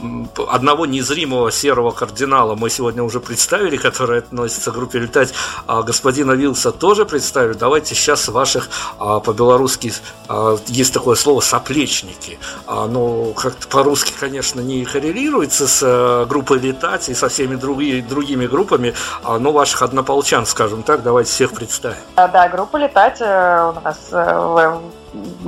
[0.47, 5.33] одного незримого серого кардинала мы сегодня уже представили, который относится к группе «Летать»,
[5.67, 7.53] а господина Вилса тоже представили.
[7.53, 9.93] Давайте сейчас ваших а, по-белорусски
[10.27, 12.39] а, есть такое слово «соплечники».
[12.65, 17.55] А, ну, как-то по-русски, конечно, не коррелируется с а, группой «Летать», Стати и со всеми
[17.55, 21.97] другими, другими группами, ну, ваших однополчан, скажем так, давайте всех представим.
[22.15, 24.79] Да, да группа «Летать» э, у нас э,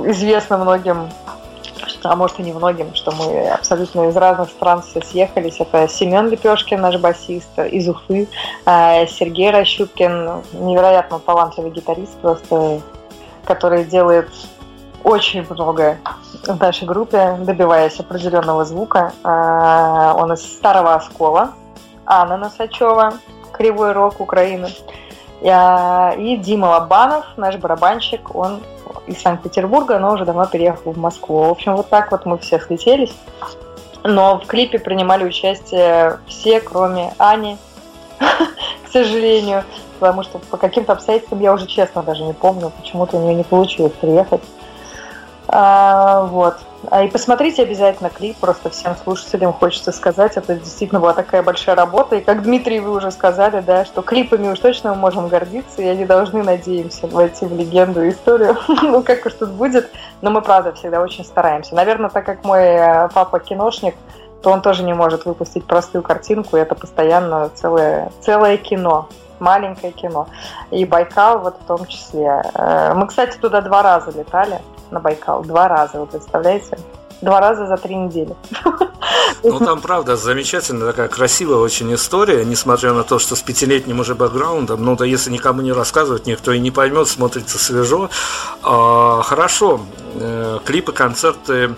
[0.06, 1.08] известна многим
[2.04, 5.56] а может и немногим, что мы абсолютно из разных стран все съехались.
[5.58, 8.28] Это Семен Лепешкин, наш басист, из Уфы,
[8.66, 12.80] э, Сергей Рощупкин, невероятно талантливый гитарист, просто,
[13.44, 14.30] который делает
[15.04, 15.98] очень много
[16.46, 19.12] в нашей группе, добиваясь определенного звука.
[19.24, 21.52] Э, он из Старого Оскола,
[22.06, 23.14] Анна Носачева,
[23.52, 24.68] Кривой Рок Украины.
[25.42, 28.62] И Дима Лобанов, наш барабанщик, он
[29.06, 31.42] из Санкт-Петербурга, но уже давно переехал в Москву.
[31.42, 33.12] В общем, вот так вот мы все слетелись.
[34.04, 37.56] Но в клипе принимали участие все, кроме Ани,
[38.18, 39.64] к сожалению,
[39.98, 43.44] потому что по каким-то обстоятельствам я уже честно даже не помню, почему-то у нее не
[43.44, 44.42] получилось приехать.
[45.54, 46.56] А, вот.
[46.90, 51.76] А и посмотрите обязательно клип, просто всем слушателям хочется сказать, это действительно была такая большая
[51.76, 55.82] работа, и как Дмитрий вы уже сказали, да, что клипами уж точно мы можем гордиться,
[55.82, 59.90] и они должны, надеемся, войти в легенду и историю, ну как уж тут будет,
[60.22, 61.74] но мы, правда, всегда очень стараемся.
[61.74, 63.94] Наверное, так как мой э, папа киношник,
[64.42, 69.92] то он тоже не может выпустить простую картинку, и это постоянно целое, целое кино маленькое
[69.92, 70.28] кино.
[70.70, 72.42] И Байкал вот в том числе.
[72.54, 74.60] Э, мы, кстати, туда два раза летали
[74.92, 75.42] на Байкал.
[75.42, 76.78] Два раза, вы представляете?
[77.20, 78.34] Два раза за три недели.
[79.44, 84.14] Ну, там, правда, замечательная такая красивая очень история, несмотря на то, что с пятилетним уже
[84.14, 88.08] бэкграундом, ну, да если никому не рассказывать, никто и не поймет, смотрится свежо.
[88.62, 89.80] А, хорошо,
[90.14, 91.74] э, клипы, концерты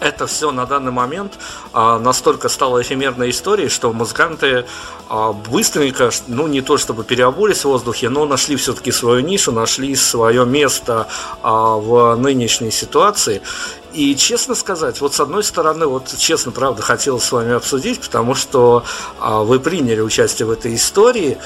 [0.00, 1.38] это все на данный момент
[1.72, 4.66] а, настолько стало эфемерной историей, что музыканты
[5.08, 9.94] а, быстренько, ну не то чтобы переобулись в воздухе, но нашли все-таки свою нишу, нашли
[9.96, 11.08] свое место
[11.42, 13.42] а, в нынешней ситуации.
[13.92, 18.34] И честно сказать, вот с одной стороны, вот честно, правда, хотел с вами обсудить, потому
[18.34, 18.82] что
[19.20, 21.38] вы приняли участие в этой истории.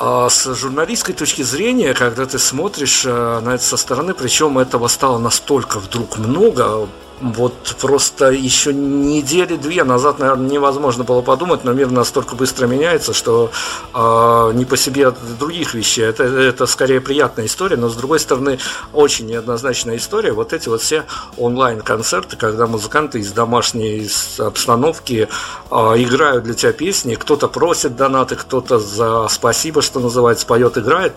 [0.00, 5.18] С журналистской точки зрения, когда ты смотришь а, на это со стороны, причем этого стало
[5.18, 6.88] настолько вдруг много,
[7.22, 13.14] вот просто еще недели две назад, наверное, невозможно было подумать, но мир настолько быстро меняется,
[13.14, 13.52] что
[13.94, 16.04] э, не по себе от других вещей.
[16.04, 18.58] Это, это скорее приятная история, но с другой стороны
[18.92, 20.32] очень неоднозначная история.
[20.32, 21.04] Вот эти вот все
[21.36, 24.08] онлайн-концерты, когда музыканты из домашней
[24.38, 25.28] обстановки
[25.70, 31.12] э, играют для тебя песни, кто-то просит донаты, кто-то за спасибо, что называется, поет, играет.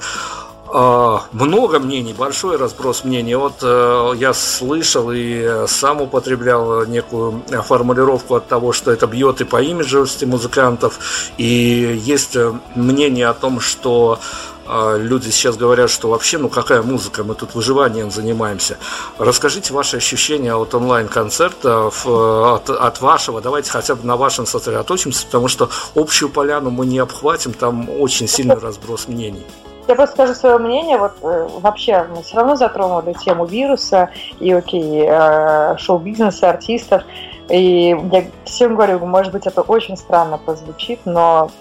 [0.77, 3.35] А, много мнений, большой разброс мнений.
[3.35, 9.45] Вот э, я слышал и сам употреблял некую формулировку от того, что это бьет и
[9.45, 10.99] по имиджевости музыкантов.
[11.37, 12.35] И есть
[12.75, 14.19] мнение о том, что
[14.67, 18.77] э, люди сейчас говорят, что вообще, ну какая музыка, мы тут выживанием занимаемся.
[19.17, 25.47] Расскажите ваши ощущения от онлайн-концертов, от, от вашего, давайте хотя бы на вашем сосредоточимся, потому
[25.47, 29.45] что общую поляну мы не обхватим, там очень сильный разброс мнений.
[29.87, 30.97] Я просто скажу свое мнение.
[30.97, 37.03] Вот э, вообще мы все равно затронули тему вируса и, окей, э, шоу-бизнеса, артистов.
[37.49, 41.51] И я всем говорю, может быть, это очень странно прозвучит, но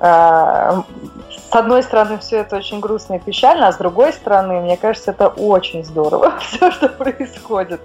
[0.00, 0.82] э,
[1.54, 5.10] с одной стороны, все это очень грустно и печально, а с другой стороны, мне кажется,
[5.10, 7.80] это очень здорово, все, что происходит.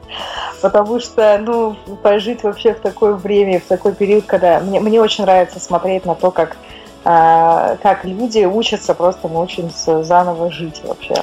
[0.62, 4.60] Потому что, ну, пожить вообще в такое время, в такой период, когда...
[4.60, 6.58] Мне, мне очень нравится смотреть на то, как
[7.03, 11.15] как люди учатся просто научиться заново жить вообще.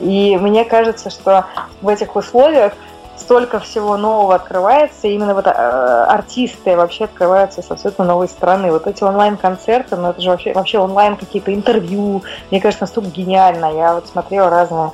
[0.00, 1.46] И мне кажется, что
[1.82, 2.72] в этих условиях
[3.16, 8.70] столько всего нового открывается, и именно вот э, артисты вообще открываются с абсолютно новой стороны.
[8.70, 13.72] Вот эти онлайн-концерты, ну это же вообще, вообще онлайн какие-то интервью, мне кажется, настолько гениально.
[13.72, 14.90] Я вот смотрела разные,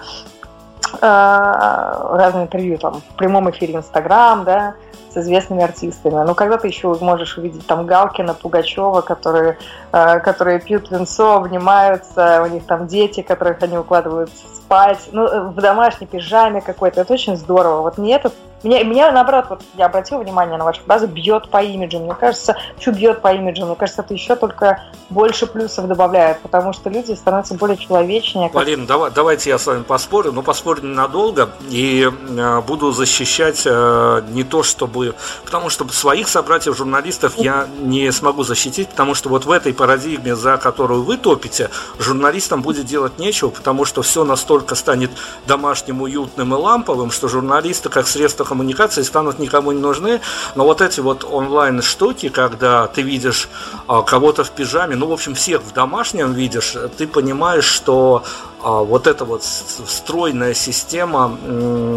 [1.01, 4.75] э, разные интервью там в прямом эфире Инстаграм, да,
[5.13, 6.25] с известными артистами.
[6.27, 9.59] Ну, когда ты еще можешь увидеть там Галкина, Пугачева, которые,
[9.93, 15.49] э, которые пьют винцо, обнимаются, у них там дети, которых они укладывают спать, ну, э,
[15.49, 17.01] в домашней пижаме какой-то.
[17.01, 17.83] Это очень здорово.
[17.83, 18.31] Вот мне это
[18.63, 21.99] меня, меня, наоборот, вот я обратила внимание на вашу фразу «бьет по имиджу».
[21.99, 23.65] Мне кажется, что бьет по имиджу?
[23.65, 28.51] Мне кажется, это еще только больше плюсов добавляет, потому что люди становятся более человечнее.
[28.51, 34.23] Полин, давай, давайте я с вами поспорю, но поспорю ненадолго и э, буду защищать э,
[34.29, 35.15] не то, чтобы...
[35.45, 40.59] Потому что своих собратьев-журналистов я не смогу защитить, потому что вот в этой парадигме, за
[40.59, 45.11] которую вы топите, журналистам будет делать нечего, потому что все настолько станет
[45.47, 50.21] домашним, уютным и ламповым, что журналисты как средство коммуникации станут никому не нужны,
[50.57, 53.49] но вот эти вот онлайн штуки, когда ты видишь
[53.87, 58.25] а, кого-то в пижаме, ну, в общем, всех в домашнем видишь, ты понимаешь, что
[58.63, 61.39] а, вот эта вот встроенная система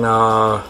[0.06, 0.62] а,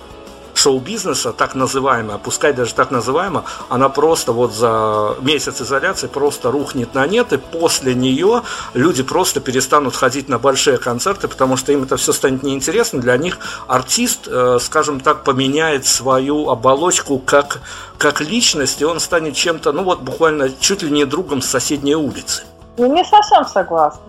[0.57, 6.93] шоу-бизнеса, так называемая, пускай даже так называемая, она просто вот за месяц изоляции просто рухнет
[6.93, 11.83] на нет, и после нее люди просто перестанут ходить на большие концерты, потому что им
[11.83, 12.99] это все станет неинтересно.
[12.99, 13.37] Для них
[13.67, 17.61] артист, э, скажем так, поменяет свою оболочку как,
[17.97, 21.95] как личность, и он станет чем-то, ну вот буквально чуть ли не другом с соседней
[21.95, 22.43] улицы.
[22.77, 24.01] Ну, не совсем согласна.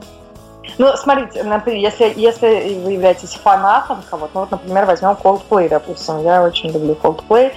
[0.78, 6.22] Ну, смотрите, например, если, если вы являетесь фанатом кого-то, ну вот, например, возьмем Coldplay, допустим,
[6.22, 7.52] я очень люблю Coldplay,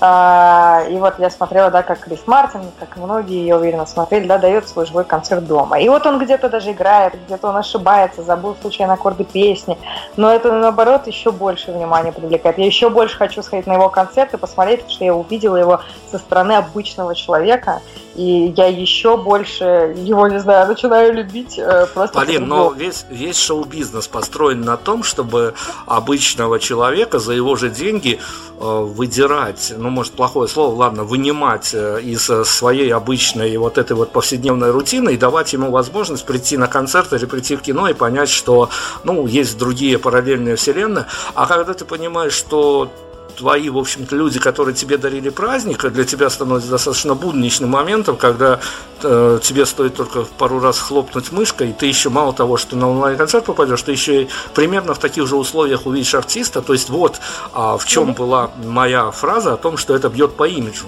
[0.00, 4.68] и вот я смотрела, да, как Крис Мартин, как многие, я уверена, смотрели, да, дает
[4.68, 5.80] свой живой концерт дома.
[5.80, 9.76] И вот он где-то даже играет, где-то он ошибается, забыл случайно аккорды песни.
[10.16, 12.58] Но это, наоборот, еще больше внимания привлекает.
[12.58, 15.80] Я еще больше хочу сходить на его концерт и посмотреть, потому что я увидела его
[16.10, 17.80] со стороны обычного человека.
[18.14, 22.18] И я еще больше его, не знаю, начинаю любить э, просто.
[22.18, 25.54] Полин, но весь, весь шоу-бизнес построен на том, чтобы
[25.86, 28.18] обычного человека за его же деньги
[28.58, 34.12] э, выдирать, ну, может, плохое слово, ладно, вынимать э, из своей обычной вот этой вот
[34.12, 38.28] повседневной рутины и давать ему возможность прийти на концерт или прийти в кино и понять,
[38.28, 38.70] что,
[39.04, 41.06] ну, есть другие параллельные вселенные.
[41.34, 42.90] А когда ты понимаешь, что
[43.38, 48.58] твои, в общем-то, люди, которые тебе дарили праздник, для тебя становится достаточно будничным моментом, когда
[49.02, 52.90] э, тебе стоит только пару раз хлопнуть мышкой, и ты еще мало того, что на
[52.90, 56.62] онлайн-концерт попадешь, ты еще и примерно в таких же условиях увидишь артиста.
[56.62, 57.20] То есть вот
[57.54, 60.86] а, в чем была моя фраза о том, что это бьет по имиджу.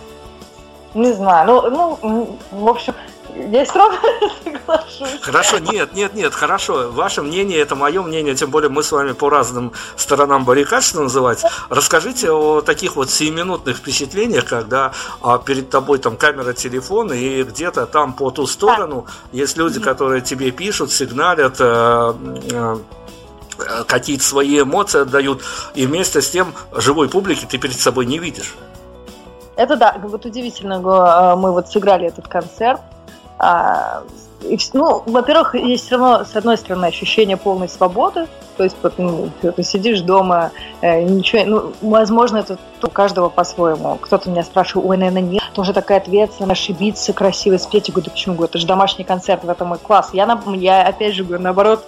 [0.95, 2.95] Не знаю, ну, ну, в общем,
[3.51, 3.97] я строго
[4.45, 5.21] соглашусь.
[5.21, 6.91] Хорошо, нет, нет, нет, хорошо.
[6.91, 11.01] Ваше мнение это мое мнение, тем более мы с вами по разным сторонам баррикад, что
[11.01, 11.45] называть.
[11.69, 17.87] Расскажите о таких вот сиюминутных впечатлениях, когда а, перед тобой там камера телефона и где-то
[17.87, 22.17] там по ту сторону есть люди, которые тебе пишут, сигналят, а,
[22.53, 22.79] а,
[23.87, 25.43] какие-то свои эмоции отдают,
[25.75, 28.55] и вместе с тем живой публики ты перед собой не видишь.
[29.57, 32.81] Это да, вот удивительно, а, мы вот сыграли этот концерт,
[34.73, 38.27] ну, во-первых, есть все равно, с одной стороны, ощущение полной свободы,
[38.61, 40.51] то есть ну, ты сидишь дома,
[40.83, 43.97] э, ничего, ну, возможно, это у каждого по-своему.
[43.97, 47.89] Кто-то меня спрашивает, ой, наверное, нет, тоже такая ответственность, ошибиться, красиво спеть.
[47.89, 48.45] Я говорю, да почему?
[48.45, 50.11] Это же домашний концерт, в этом мой класс.
[50.13, 51.87] Я, я опять же говорю, наоборот,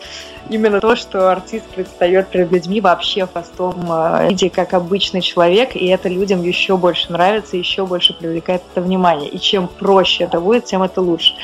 [0.49, 5.77] именно то, что артист предстает перед людьми вообще в простом э, виде, как обычный человек,
[5.77, 9.29] и это людям еще больше нравится, еще больше привлекает это внимание.
[9.29, 11.35] И чем проще это будет, тем это лучше.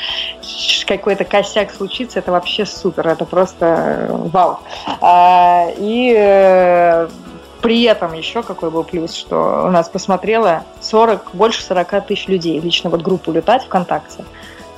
[0.86, 4.60] Какой-то косяк случится, это вообще супер, это просто э, вау.
[5.00, 5.17] А,
[5.78, 7.08] и э,
[7.60, 12.60] при этом еще какой был плюс, что у нас посмотрело 40, больше 40 тысяч людей.
[12.60, 14.24] Лично вот группу «Летать» ВКонтакте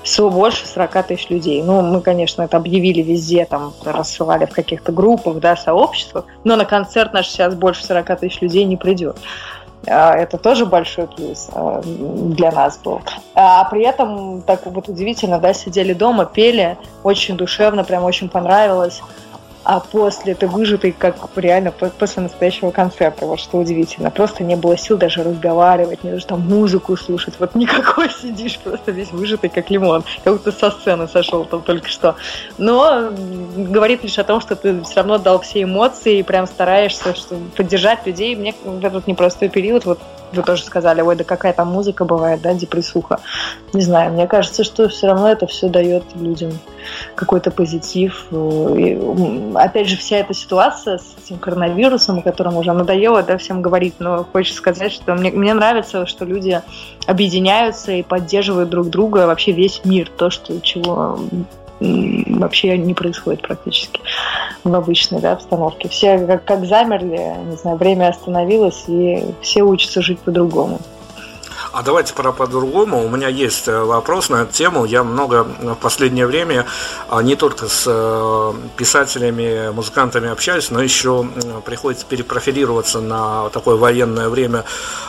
[0.03, 1.62] всего больше 40 тысяч людей.
[1.62, 6.64] Ну, мы, конечно, это объявили везде, там, рассылали в каких-то группах, да, сообществах, но на
[6.64, 9.18] концерт наш сейчас больше 40 тысяч людей не придет.
[9.86, 13.01] А, это тоже большой плюс а, для нас был.
[13.34, 19.03] А при этом так вот удивительно, да, сидели дома, пели, очень душевно, прям очень понравилось
[19.63, 24.11] а после ты выжатый, как реально после настоящего концерта, вот что удивительно.
[24.11, 27.35] Просто не было сил даже разговаривать, не даже там музыку слушать.
[27.39, 30.03] Вот никакой сидишь, просто весь выжатый, как лимон.
[30.25, 32.17] Как будто со сцены сошел там только что.
[32.57, 33.11] Но
[33.57, 37.51] говорит лишь о том, что ты все равно дал все эмоции и прям стараешься чтобы
[37.51, 38.35] поддержать людей.
[38.37, 39.99] Мне в этот непростой период, вот
[40.33, 43.20] вы тоже сказали, ой, да какая там музыка бывает, да, депрессуха.
[43.72, 46.53] Не знаю, мне кажется, что все равно это все дает людям
[47.14, 48.26] какой-то позитив.
[48.33, 49.01] И,
[49.55, 53.95] опять же, вся эта ситуация с этим коронавирусом, о котором уже надоело да, всем говорить,
[53.99, 56.61] но хочется сказать, что мне, мне нравится, что люди
[57.07, 61.18] объединяются и поддерживают друг друга, вообще весь мир, то, что, чего
[61.81, 64.01] вообще не происходит практически
[64.64, 65.89] в обычной да, обстановке.
[65.89, 70.78] Все как, как замерли, не знаю, время остановилось, и все учатся жить по-другому.
[71.73, 73.05] А давайте про по-другому.
[73.05, 74.85] У меня есть э, вопрос на эту тему.
[74.85, 76.67] Я много в последнее время
[77.09, 81.27] а, не только с э, писателями, музыкантами общаюсь, но еще
[81.65, 84.65] приходится перепрофилироваться на такое военное время,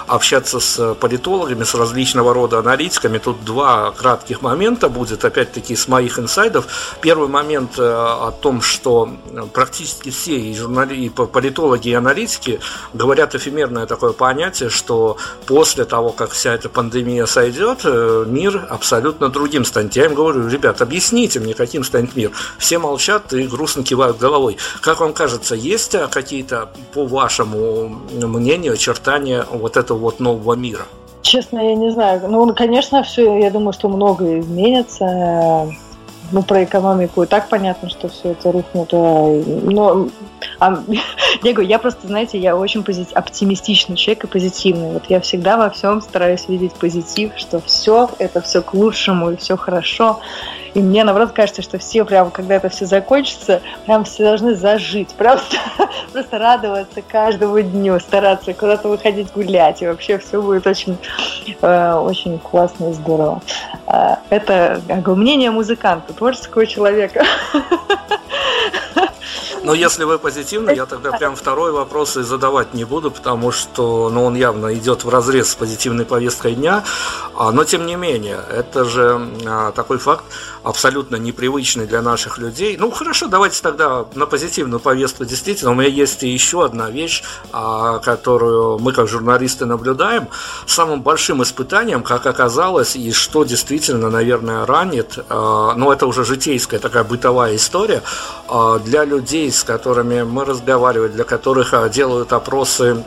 [0.08, 3.18] общаться с политологами, с различного рода аналитиками.
[3.18, 6.68] Тут два кратких момента будет, опять-таки, с моих инсайдов.
[7.02, 9.10] Первый момент э, о том, что
[9.54, 12.60] практически все и, журнали, и политологи, и аналитики
[12.93, 19.29] говорят эфемерное такое понятие, что после того, как вся эта пандемия сойдет, э, мир абсолютно
[19.29, 19.95] другим станет.
[19.95, 22.31] Я им говорю, ребят, объясните мне, каким станет мир.
[22.57, 24.57] Все молчат и грустно кивают головой.
[24.81, 30.85] Как вам кажется, есть э, какие-то, по вашему мнению, очертания вот этого вот нового мира?
[31.21, 32.19] Честно, я не знаю.
[32.27, 35.71] Ну, конечно, все, я думаю, что многое изменится
[36.32, 38.89] ну, про экономику и так понятно, что все это рухнет.
[38.93, 40.09] А, но,
[40.59, 40.84] а,
[41.43, 43.09] я говорю, я просто, знаете, я очень позит...
[43.13, 44.93] оптимистичный человек и позитивный.
[44.93, 49.36] Вот я всегда во всем стараюсь видеть позитив, что все, это все к лучшему и
[49.36, 50.19] все хорошо.
[50.74, 55.09] И мне, наоборот, кажется, что все прям, когда это все закончится, прям все должны зажить.
[55.15, 55.57] Просто,
[56.13, 59.82] просто радоваться каждому дню, стараться куда-то выходить гулять.
[59.82, 60.97] И вообще все будет очень,
[61.61, 63.41] э, очень классно и здорово.
[63.88, 67.26] Э, это как бы, мнение музыканта, творческого человека.
[69.63, 74.09] Но если вы позитивны, я тогда прям второй вопрос и задавать не буду, потому что
[74.09, 76.84] ну, он явно идет в разрез с позитивной повесткой дня.
[77.36, 80.24] А, но тем не менее, это же а, такой факт
[80.64, 82.78] абсолютно непривычный для наших людей.
[82.78, 85.26] Ну хорошо, давайте тогда на позитивную повестку.
[85.26, 90.28] Действительно, у меня есть еще одна вещь, а, которую мы как журналисты наблюдаем.
[90.66, 96.80] Самым большим испытанием, как оказалось, и что действительно, наверное, ранит, а, но это уже житейская
[96.80, 98.03] такая бытовая история,
[98.47, 103.03] а, для людей, с которыми мы разговариваем, для которых делают опросы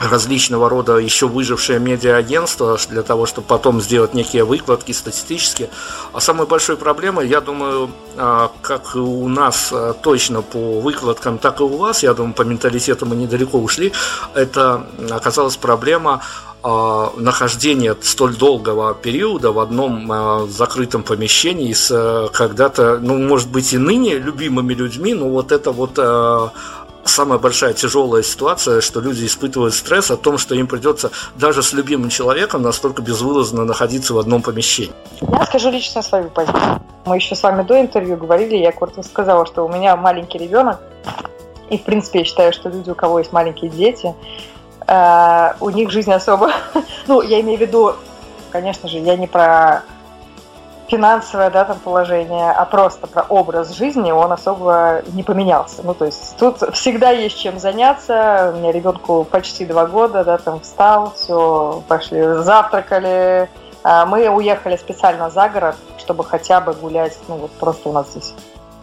[0.00, 5.70] различного рода еще выжившие медиа-агентства для того, чтобы потом сделать некие выкладки статистические.
[6.12, 9.72] А самой большой проблемой, я думаю, а, как и у нас
[10.02, 13.92] точно по выкладкам, так и у вас, я думаю, по менталитету мы недалеко ушли,
[14.34, 16.22] это оказалась проблема
[16.62, 24.18] нахождения столь долгого периода в одном закрытом помещении с когда-то, ну, может быть, и ныне
[24.18, 25.98] любимыми людьми, но вот это вот
[27.08, 31.72] самая большая тяжелая ситуация, что люди испытывают стресс о том, что им придется даже с
[31.72, 34.92] любимым человеком настолько безвылазно находиться в одном помещении.
[35.20, 36.82] Я скажу лично свою позицию.
[37.04, 40.80] Мы еще с вами до интервью говорили, я коротко сказала, что у меня маленький ребенок,
[41.70, 44.14] и в принципе я считаю, что люди, у кого есть маленькие дети,
[44.86, 46.52] э, у них жизнь особо...
[47.06, 47.94] ну, я имею в виду,
[48.50, 49.82] конечно же, я не про
[50.88, 55.82] финансовое да, там, положение, а просто про образ жизни, он особо не поменялся.
[55.82, 58.52] Ну, то есть тут всегда есть чем заняться.
[58.54, 63.48] У меня ребенку почти два года, да, там встал, все, пошли, завтракали.
[63.84, 68.10] А мы уехали специально за город, чтобы хотя бы гулять, ну, вот просто у нас
[68.10, 68.34] здесь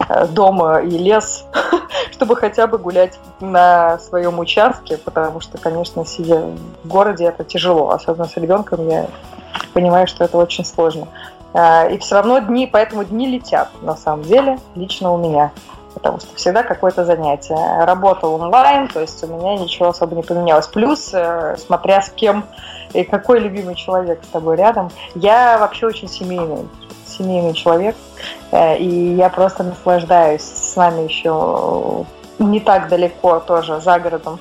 [0.08, 1.44] э, дома и лес,
[2.12, 6.50] чтобы хотя бы гулять на своем участке, потому что, конечно, сидя
[6.82, 9.06] в городе, это тяжело, особенно с ребенком, я
[9.74, 11.08] понимаю, что это очень сложно.
[11.54, 15.52] А, и все равно дни, поэтому дни летят, на самом деле, лично у меня.
[15.94, 17.84] Потому что всегда какое-то занятие.
[17.84, 20.66] Работа онлайн, то есть у меня ничего особо не поменялось.
[20.66, 22.44] Плюс, э, смотря с кем
[22.92, 24.90] и какой любимый человек с тобой рядом.
[25.14, 26.68] Я вообще очень семейный,
[27.06, 27.96] семейный человек,
[28.50, 30.42] э, и я просто наслаждаюсь.
[30.42, 32.04] С нами еще
[32.38, 34.38] не так далеко тоже, за городом.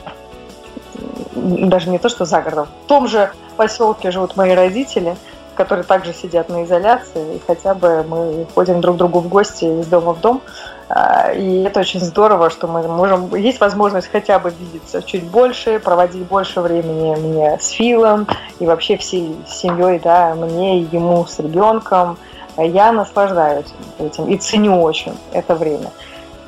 [1.33, 2.67] Даже не то, что за городом.
[2.83, 5.15] В том же поселке живут мои родители–
[5.55, 9.65] которые также сидят на изоляции, и хотя бы мы ходим друг к другу в гости
[9.65, 10.41] из дома в дом.
[10.87, 15.79] А, и это очень здорово, что мы можем, есть возможность хотя бы видеться чуть больше,
[15.79, 18.27] проводить больше времени мне с Филом
[18.59, 22.17] и вообще всей семьей, да, мне и ему с ребенком.
[22.57, 25.91] Я наслаждаюсь этим и ценю очень это время.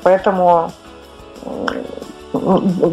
[0.02, 0.72] Поэтому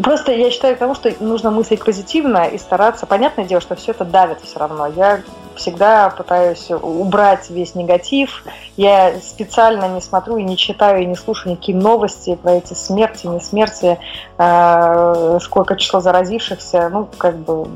[0.02, 3.06] Просто я считаю тому, что нужно мыслить позитивно и стараться.
[3.06, 4.86] Понятное дело, что все это давит все равно.
[4.86, 5.22] Я
[5.56, 8.44] всегда пытаюсь убрать весь негатив.
[8.76, 13.26] Я специально не смотрю и не читаю, и не слушаю никакие новости про эти смерти,
[13.26, 13.98] не смерти,
[14.38, 16.88] э, сколько число заразившихся.
[16.90, 17.68] Ну, как бы...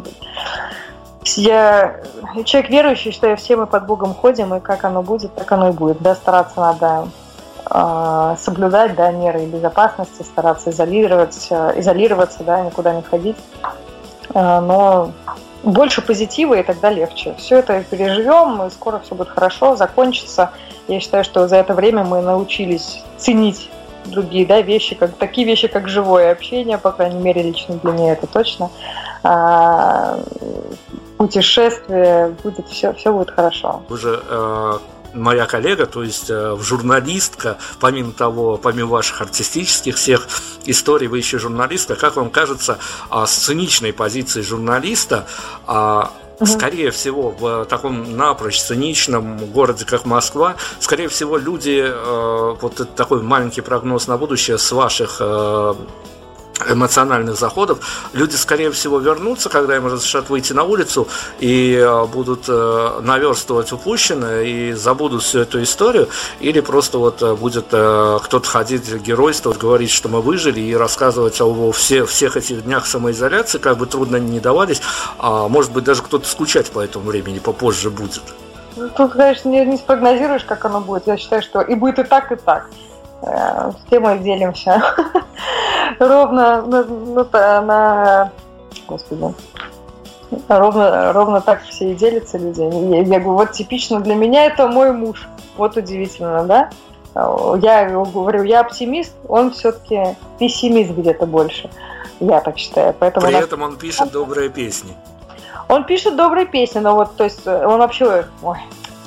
[1.36, 2.00] Я
[2.44, 5.72] человек верующий, что все мы под Богом ходим, и как оно будет, так оно и
[5.72, 6.00] будет.
[6.00, 7.08] Да, стараться надо
[7.70, 13.36] э, соблюдать да, меры безопасности, стараться изолироваться, изолироваться, да, никуда не ходить.
[14.34, 15.12] Э, но
[15.62, 17.34] больше позитива, и тогда легче.
[17.38, 20.50] Все это переживем, и скоро все будет хорошо, закончится.
[20.88, 23.70] Я считаю, что за это время мы научились ценить
[24.06, 28.12] другие да, вещи, как, такие вещи, как живое общение, по крайней мере, лично для меня
[28.12, 28.70] это точно.
[29.22, 30.18] А,
[31.18, 33.82] путешествие, будет все, все будет хорошо.
[33.88, 34.78] Вы же э,
[35.14, 40.28] моя коллега, то есть э, журналистка, помимо того, помимо ваших артистических всех
[40.66, 41.96] историй, вы еще журналистка.
[41.96, 45.26] Как вам кажется, а, с циничной позиции журналиста,
[45.66, 46.12] а,
[46.46, 53.22] Скорее всего, в таком напрочь циничном городе, как Москва, скорее всего, люди, э, вот такой
[53.22, 55.74] маленький прогноз на будущее с ваших э,
[56.68, 61.08] эмоциональных заходов, люди, скорее всего, вернутся, когда им разрешат выйти на улицу
[61.38, 66.08] и э, будут э, наверстывать упущенное и забудут всю эту историю,
[66.40, 71.72] или просто вот э, будет кто-то ходить геройствовать, говорить, что мы выжили, и рассказывать о
[71.72, 74.80] все, всех этих днях самоизоляции, как бы трудно не давались,
[75.18, 78.22] а может быть даже кто-то скучать по этому времени попозже будет.
[78.76, 81.06] Ну, тут, конечно, не, не спрогнозируешь, как оно будет.
[81.06, 82.70] Я считаю, что и будет и так, и так.
[83.22, 84.82] Все мы делимся
[85.98, 88.32] ровно на, на, на
[88.88, 89.34] господи,
[90.48, 92.60] ровно, ровно так все и делятся люди.
[92.60, 95.28] Я, я говорю, вот типично для меня это мой муж.
[95.56, 96.70] Вот удивительно, да?
[97.14, 101.68] Я говорю, я оптимист, он все-таки пессимист где-то больше.
[102.20, 102.94] Я так считаю.
[102.98, 104.94] Поэтому При этом он пишет добрые песни.
[105.68, 108.56] Он пишет добрые песни, но вот, то есть, он вообще, ой,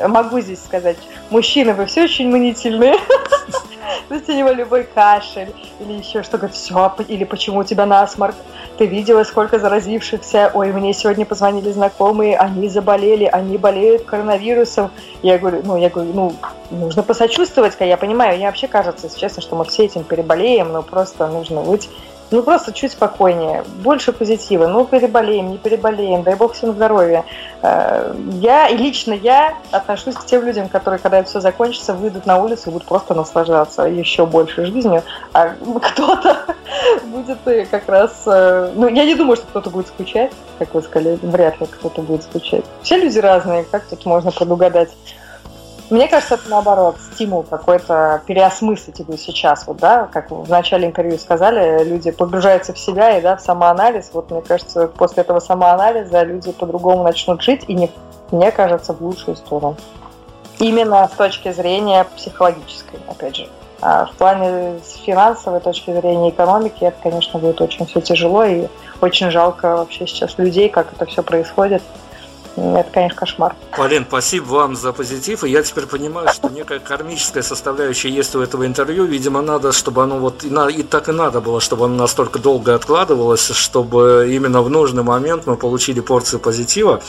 [0.07, 0.97] могу здесь сказать,
[1.29, 2.95] мужчины, вы все очень мнительные.
[4.09, 8.35] Есть у него любой кашель или еще что-то, все, или почему у тебя насморк,
[8.77, 14.91] ты видела, сколько заразившихся, ой, мне сегодня позвонили знакомые, они заболели, они болеют коронавирусом.
[15.21, 16.35] Я говорю, ну, я говорю, ну,
[16.71, 20.81] нужно посочувствовать, я понимаю, мне вообще кажется, если честно, что мы все этим переболеем, но
[20.81, 21.89] просто нужно быть
[22.31, 24.67] ну, просто чуть спокойнее, больше позитива.
[24.67, 27.25] Ну, переболеем, не переболеем, дай бог всем здоровья.
[27.61, 32.25] Э, я, и лично я отношусь к тем людям, которые, когда это все закончится, выйдут
[32.25, 35.03] на улицу и будут просто наслаждаться еще больше жизнью,
[35.33, 36.55] а кто-то
[37.05, 38.23] будет как раз...
[38.25, 42.01] Э, ну, я не думаю, что кто-то будет скучать, как вы сказали, вряд ли кто-то
[42.01, 42.65] будет скучать.
[42.81, 44.89] Все люди разные, как тут можно предугадать?
[45.93, 49.67] Мне кажется, это наоборот, стимул какой-то переосмыслить его сейчас.
[49.67, 54.09] Вот, да, как в начале интервью сказали, люди погружаются в себя и да, в самоанализ.
[54.11, 57.91] Вот мне кажется, после этого самоанализа люди по-другому начнут жить и, не,
[58.31, 59.77] мне кажется, в лучшую сторону.
[60.57, 63.47] Именно с точки зрения психологической, опять же.
[63.79, 68.65] А в плане финансовой точки зрения экономики это, конечно, будет очень все тяжело и
[68.99, 71.83] очень жалко вообще сейчас людей, как это все происходит.
[72.55, 73.55] Это, конечно, кошмар.
[73.75, 75.43] Полин, спасибо вам за позитив.
[75.43, 79.05] И я теперь понимаю, что некая кармическая составляющая есть у этого интервью.
[79.05, 82.75] Видимо, надо, чтобы оно вот и, и так и надо было, чтобы оно настолько долго
[82.75, 87.01] откладывалось, чтобы именно в нужный момент мы получили порцию позитива.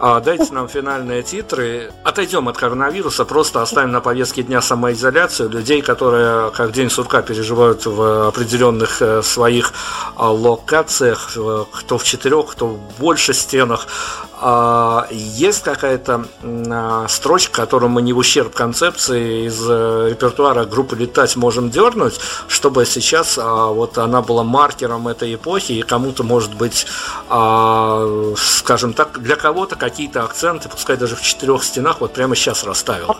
[0.00, 1.92] А, дайте нам финальные титры.
[2.02, 7.86] Отойдем от коронавируса, просто оставим на повестке дня самоизоляцию людей, которые как день сурка переживают
[7.86, 9.72] в определенных э, своих
[10.16, 11.36] а, локациях,
[11.72, 13.86] кто в четырех, кто в больше стенах.
[14.40, 20.94] А, есть какая-то а, строчка, которую мы не в ущерб концепции из э, репертуара группы
[20.94, 26.54] «Летать можем дернуть», чтобы сейчас а, вот она была маркером этой эпохи, и кому-то, может
[26.54, 26.86] быть,
[28.36, 33.16] скажем так, для кого-то какие-то акценты, пускай даже в четырех стенах, вот прямо сейчас расставила.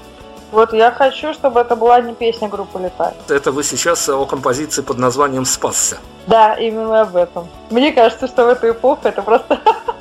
[0.52, 3.14] Вот я хочу, чтобы это была не песня группы «Летать».
[3.28, 5.98] Это вы сейчас о композиции под названием «Спасся».
[6.28, 7.48] Да, именно об этом.
[7.70, 9.58] Мне кажется, что в эту эпоху это просто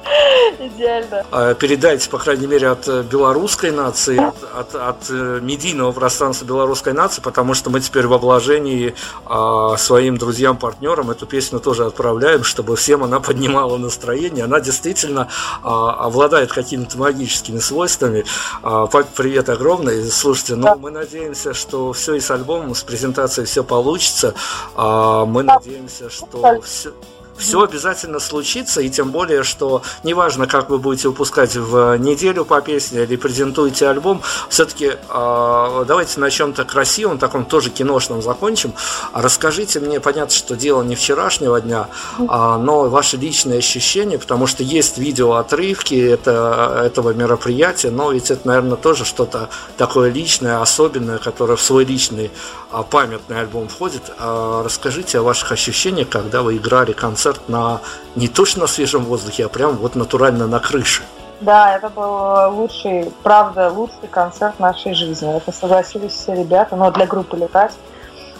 [0.60, 1.26] Идеально.
[1.32, 6.46] А, передайте, по крайней мере, от э, белорусской нации, от, от, от э, медийного пространства
[6.46, 11.86] белорусской нации, потому что мы теперь в обложении а, своим друзьям, партнерам эту песню тоже
[11.86, 14.46] отправляем, чтобы всем она поднимала настроение.
[14.46, 15.28] Она действительно
[15.64, 18.26] а, обладает какими-то магическими свойствами.
[18.64, 20.10] А, привет огромный.
[20.10, 24.34] Слушайте, ну, мы надеемся, что все и с альбомом, с презентацией все получится.
[24.76, 26.94] А, мы надеемся, что все
[27.38, 32.62] все обязательно случится, и тем более, что неважно, как вы будете выпускать в неделю по
[32.62, 38.74] песне или презентуете альбом, все-таки э, давайте на чем-то красивом, таком тоже киношном закончим.
[39.14, 41.88] Расскажите мне, понятно, что дело не вчерашнего дня,
[42.20, 48.32] э, но ваши личные ощущения, потому что есть видео отрывки это, этого мероприятия, но ведь
[48.32, 52.32] это, наверное, тоже что-то такое личное, особенное, которое в свой личный
[52.70, 54.12] а, памятный альбом входит.
[54.20, 57.82] А, расскажите о ваших ощущениях, когда вы играли концерт на
[58.16, 61.04] не то что на свежем воздухе, а прям вот натурально на крыше.
[61.42, 65.36] Да, это был лучший, правда, лучший концерт нашей жизни.
[65.36, 67.74] Это согласились все ребята, но для группы «Летать».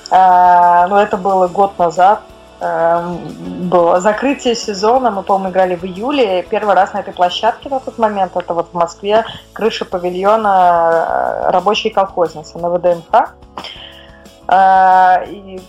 [0.10, 2.22] А, но это было год назад.
[2.60, 6.42] Было закрытие сезона, мы, по-моему, играли в июле.
[6.42, 11.92] Первый раз на этой площадке на тот момент, это вот в Москве, крыша павильона рабочей
[11.92, 13.36] колхозницы на ВДНХ.
[14.48, 15.62] А, и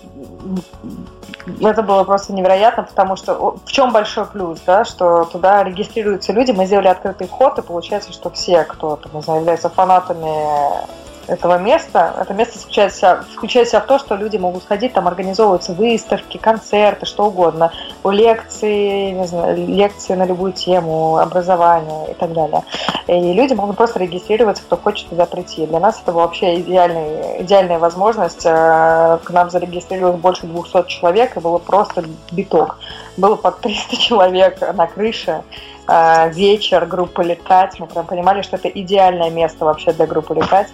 [1.61, 6.53] это было просто невероятно, потому что в чем большой плюс, да, что туда регистрируются люди,
[6.53, 10.89] мы сделали открытый ход, и получается, что все, кто там, не знаю, являются фанатами
[11.29, 12.15] этого места.
[12.21, 15.07] Это место включает в, себя, включает в себя в то, что люди могут ходить, там
[15.07, 17.73] организовываются выставки, концерты, что угодно,
[18.05, 22.63] лекции, не знаю, лекции на любую тему, образование и так далее.
[23.07, 25.67] И люди могут просто регистрироваться, кто хочет туда прийти.
[25.67, 28.45] Для нас это вообще идеальный, идеальная возможность.
[28.45, 32.79] Э, к нам зарегистрировалось больше 200 человек, и было просто биток.
[33.19, 35.43] Было под 300 человек на крыше.
[35.89, 37.81] Э, вечер группы «Летать».
[37.81, 40.69] Мы прям понимали, что это идеальное место вообще для группы «Летать».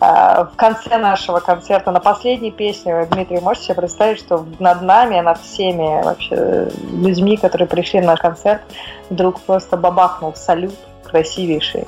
[0.00, 5.18] Э, в конце нашего концерта, на последней песне, Дмитрий, можете себе представить, что над нами,
[5.20, 8.62] над всеми вообще людьми, которые пришли на концерт,
[9.10, 10.74] вдруг просто бабахнул салют
[11.04, 11.86] красивейший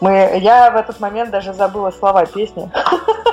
[0.00, 2.70] Мы, я в этот момент даже забыла слова песни,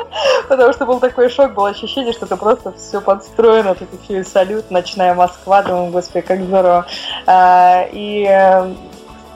[0.52, 4.24] потому что был такой шок, было ощущение, что это просто все подстроено, тут еще и
[4.26, 6.86] салют, ночная Москва, думаю, господи, как здорово.
[7.26, 8.26] А, и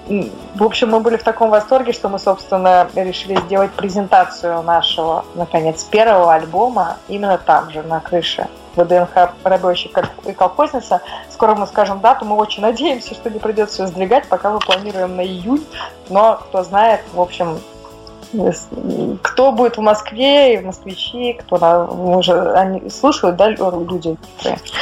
[0.08, 5.86] в общем, мы были в таком восторге, что мы, собственно, решили сделать презентацию нашего, наконец,
[5.86, 9.92] первого альбома именно там же, на крыше ВДНХ «Рабочий
[10.26, 11.02] и колхозница».
[11.32, 15.26] Скоро мы скажем дату, мы очень надеемся, что не придется сдвигать, пока мы планируем на
[15.26, 15.66] июнь,
[16.10, 17.58] но кто знает, в общем,
[19.22, 24.18] кто будет в Москве и в москвичи, кто на, уже они слушают, да, люди?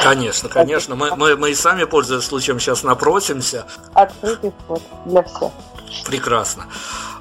[0.02, 0.94] Конечно, конечно.
[0.94, 3.64] Мы, мы, мы и сами, пользуясь случаем, сейчас напросимся.
[3.92, 5.50] Открытый вход для всех.
[6.06, 6.66] Прекрасно.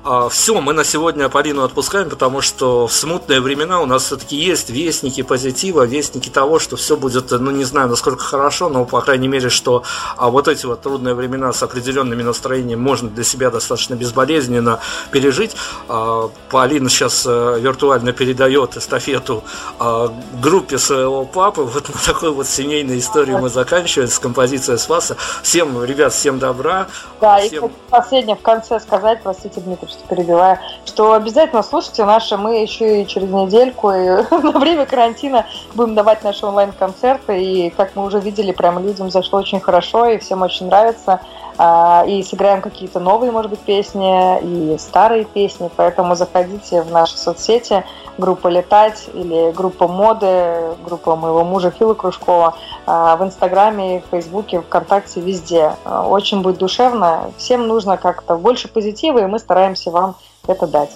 [0.06, 4.36] А, Все, мы на сегодня Полину отпускаем, потому что в смутные времена у нас все-таки
[4.36, 9.00] есть вестники позитива, вестники того, что все будет, ну не знаю, насколько хорошо, но по
[9.00, 9.84] крайней мере, что
[10.18, 14.82] а вот эти вот трудные времена с определенными настроениями можно для себя достаточно безболезненно
[15.12, 15.56] пережить.
[15.88, 19.46] А, Полина сейчас э, виртуально передает эстафету
[19.80, 21.62] а, группе своего папы.
[21.62, 25.16] Вот на такой вот семейной истории мы заканчиваем с композицией Спаса.
[25.44, 26.88] Всем, ребят, всем добра.
[27.22, 27.68] Да, всем...
[27.68, 33.02] и последнее в конце сказать, простите, Дмитрий, что перебиваю, что обязательно слушайте наши, мы еще
[33.02, 38.20] и через недельку, и на время карантина будем давать наши онлайн-концерты, и, как мы уже
[38.20, 41.22] видели, прям людям зашло очень хорошо, и всем очень нравится.
[41.58, 47.16] А, и сыграем какие-то новые, может быть, песни и старые песни, поэтому заходите в наши
[47.16, 47.84] соцсети,
[48.18, 52.56] группа «Летать» или группа «Моды», группа моего мужа Фила Кружкова
[52.86, 55.76] а, в Инстаграме, в Фейсбуке, ВКонтакте, везде.
[55.86, 60.16] А, очень будет душевно, всем нужно как-то больше позитива, и мы стараемся вам
[60.48, 60.92] это дать.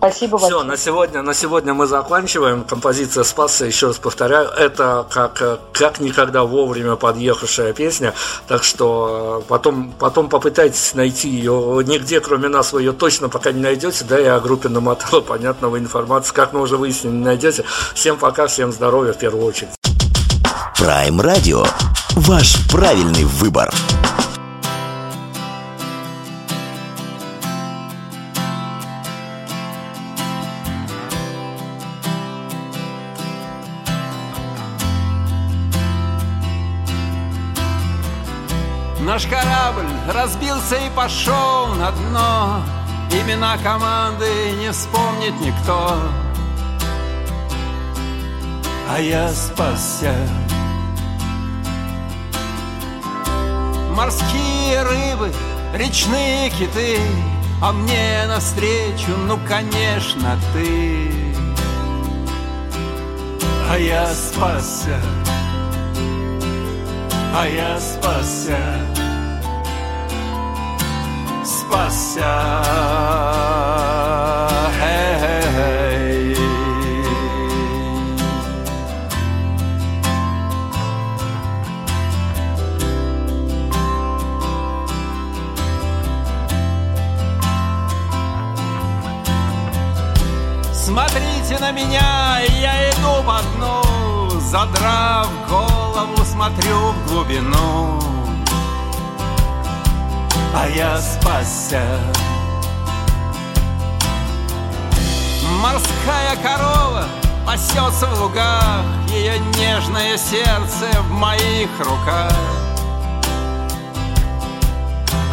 [0.00, 0.60] Спасибо большое.
[0.60, 2.64] Все, на сегодня, на сегодня мы заканчиваем.
[2.64, 8.14] Композиция «Спасся», еще раз повторяю, это как, как никогда вовремя подъехавшая песня.
[8.48, 13.52] Так что э, потом, потом попытайтесь найти ее нигде, кроме нас, вы ее точно пока
[13.52, 14.06] не найдете.
[14.06, 17.64] Да и о группе намотала понятного информации, как мы уже выяснили, не найдете.
[17.94, 19.68] Всем пока, всем здоровья в первую очередь.
[20.78, 21.68] Prime Radio.
[22.16, 23.70] Ваш правильный выбор.
[40.08, 42.62] Разбился и пошел на дно.
[43.12, 45.98] Имена команды не вспомнит никто.
[48.88, 50.14] А я спасся.
[53.94, 55.30] Морские рыбы,
[55.74, 56.98] речные киты
[57.60, 61.12] А мне навстречу, ну, конечно, ты.
[63.70, 64.98] А я спасся.
[67.36, 68.56] А я спасся
[71.70, 72.32] спася.
[90.72, 98.19] Смотрите на меня, я иду по дну, задрав голову, смотрю в глубину
[100.54, 101.82] а я спасся.
[105.60, 107.04] Морская корова
[107.46, 112.32] пасется в лугах, ее нежное сердце в моих руках.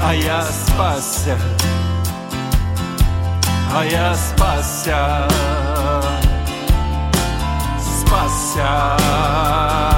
[0.04, 1.38] А я спасся,
[3.74, 5.28] а я спасся,
[7.82, 9.97] спасся.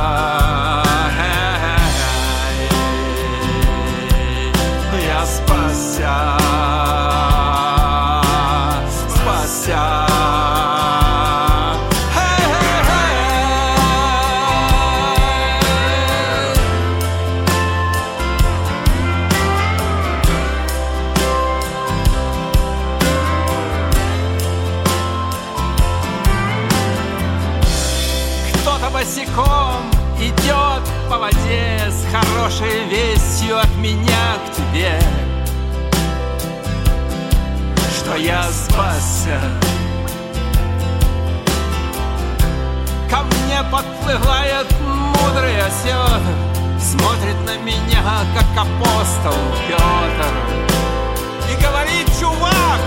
[44.10, 46.05] Мне подплывает мудрый осел
[46.80, 48.03] Смотрит на меня,
[48.34, 49.36] как апостол
[49.68, 50.34] Петр
[51.51, 52.80] И говорит, чувак,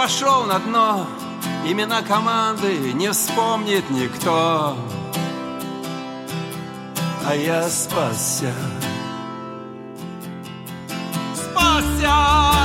[0.00, 1.06] пошел на дно.
[1.66, 4.74] Имена команды не вспомнит никто.
[7.26, 8.54] А я спасся.
[11.34, 12.59] Спасся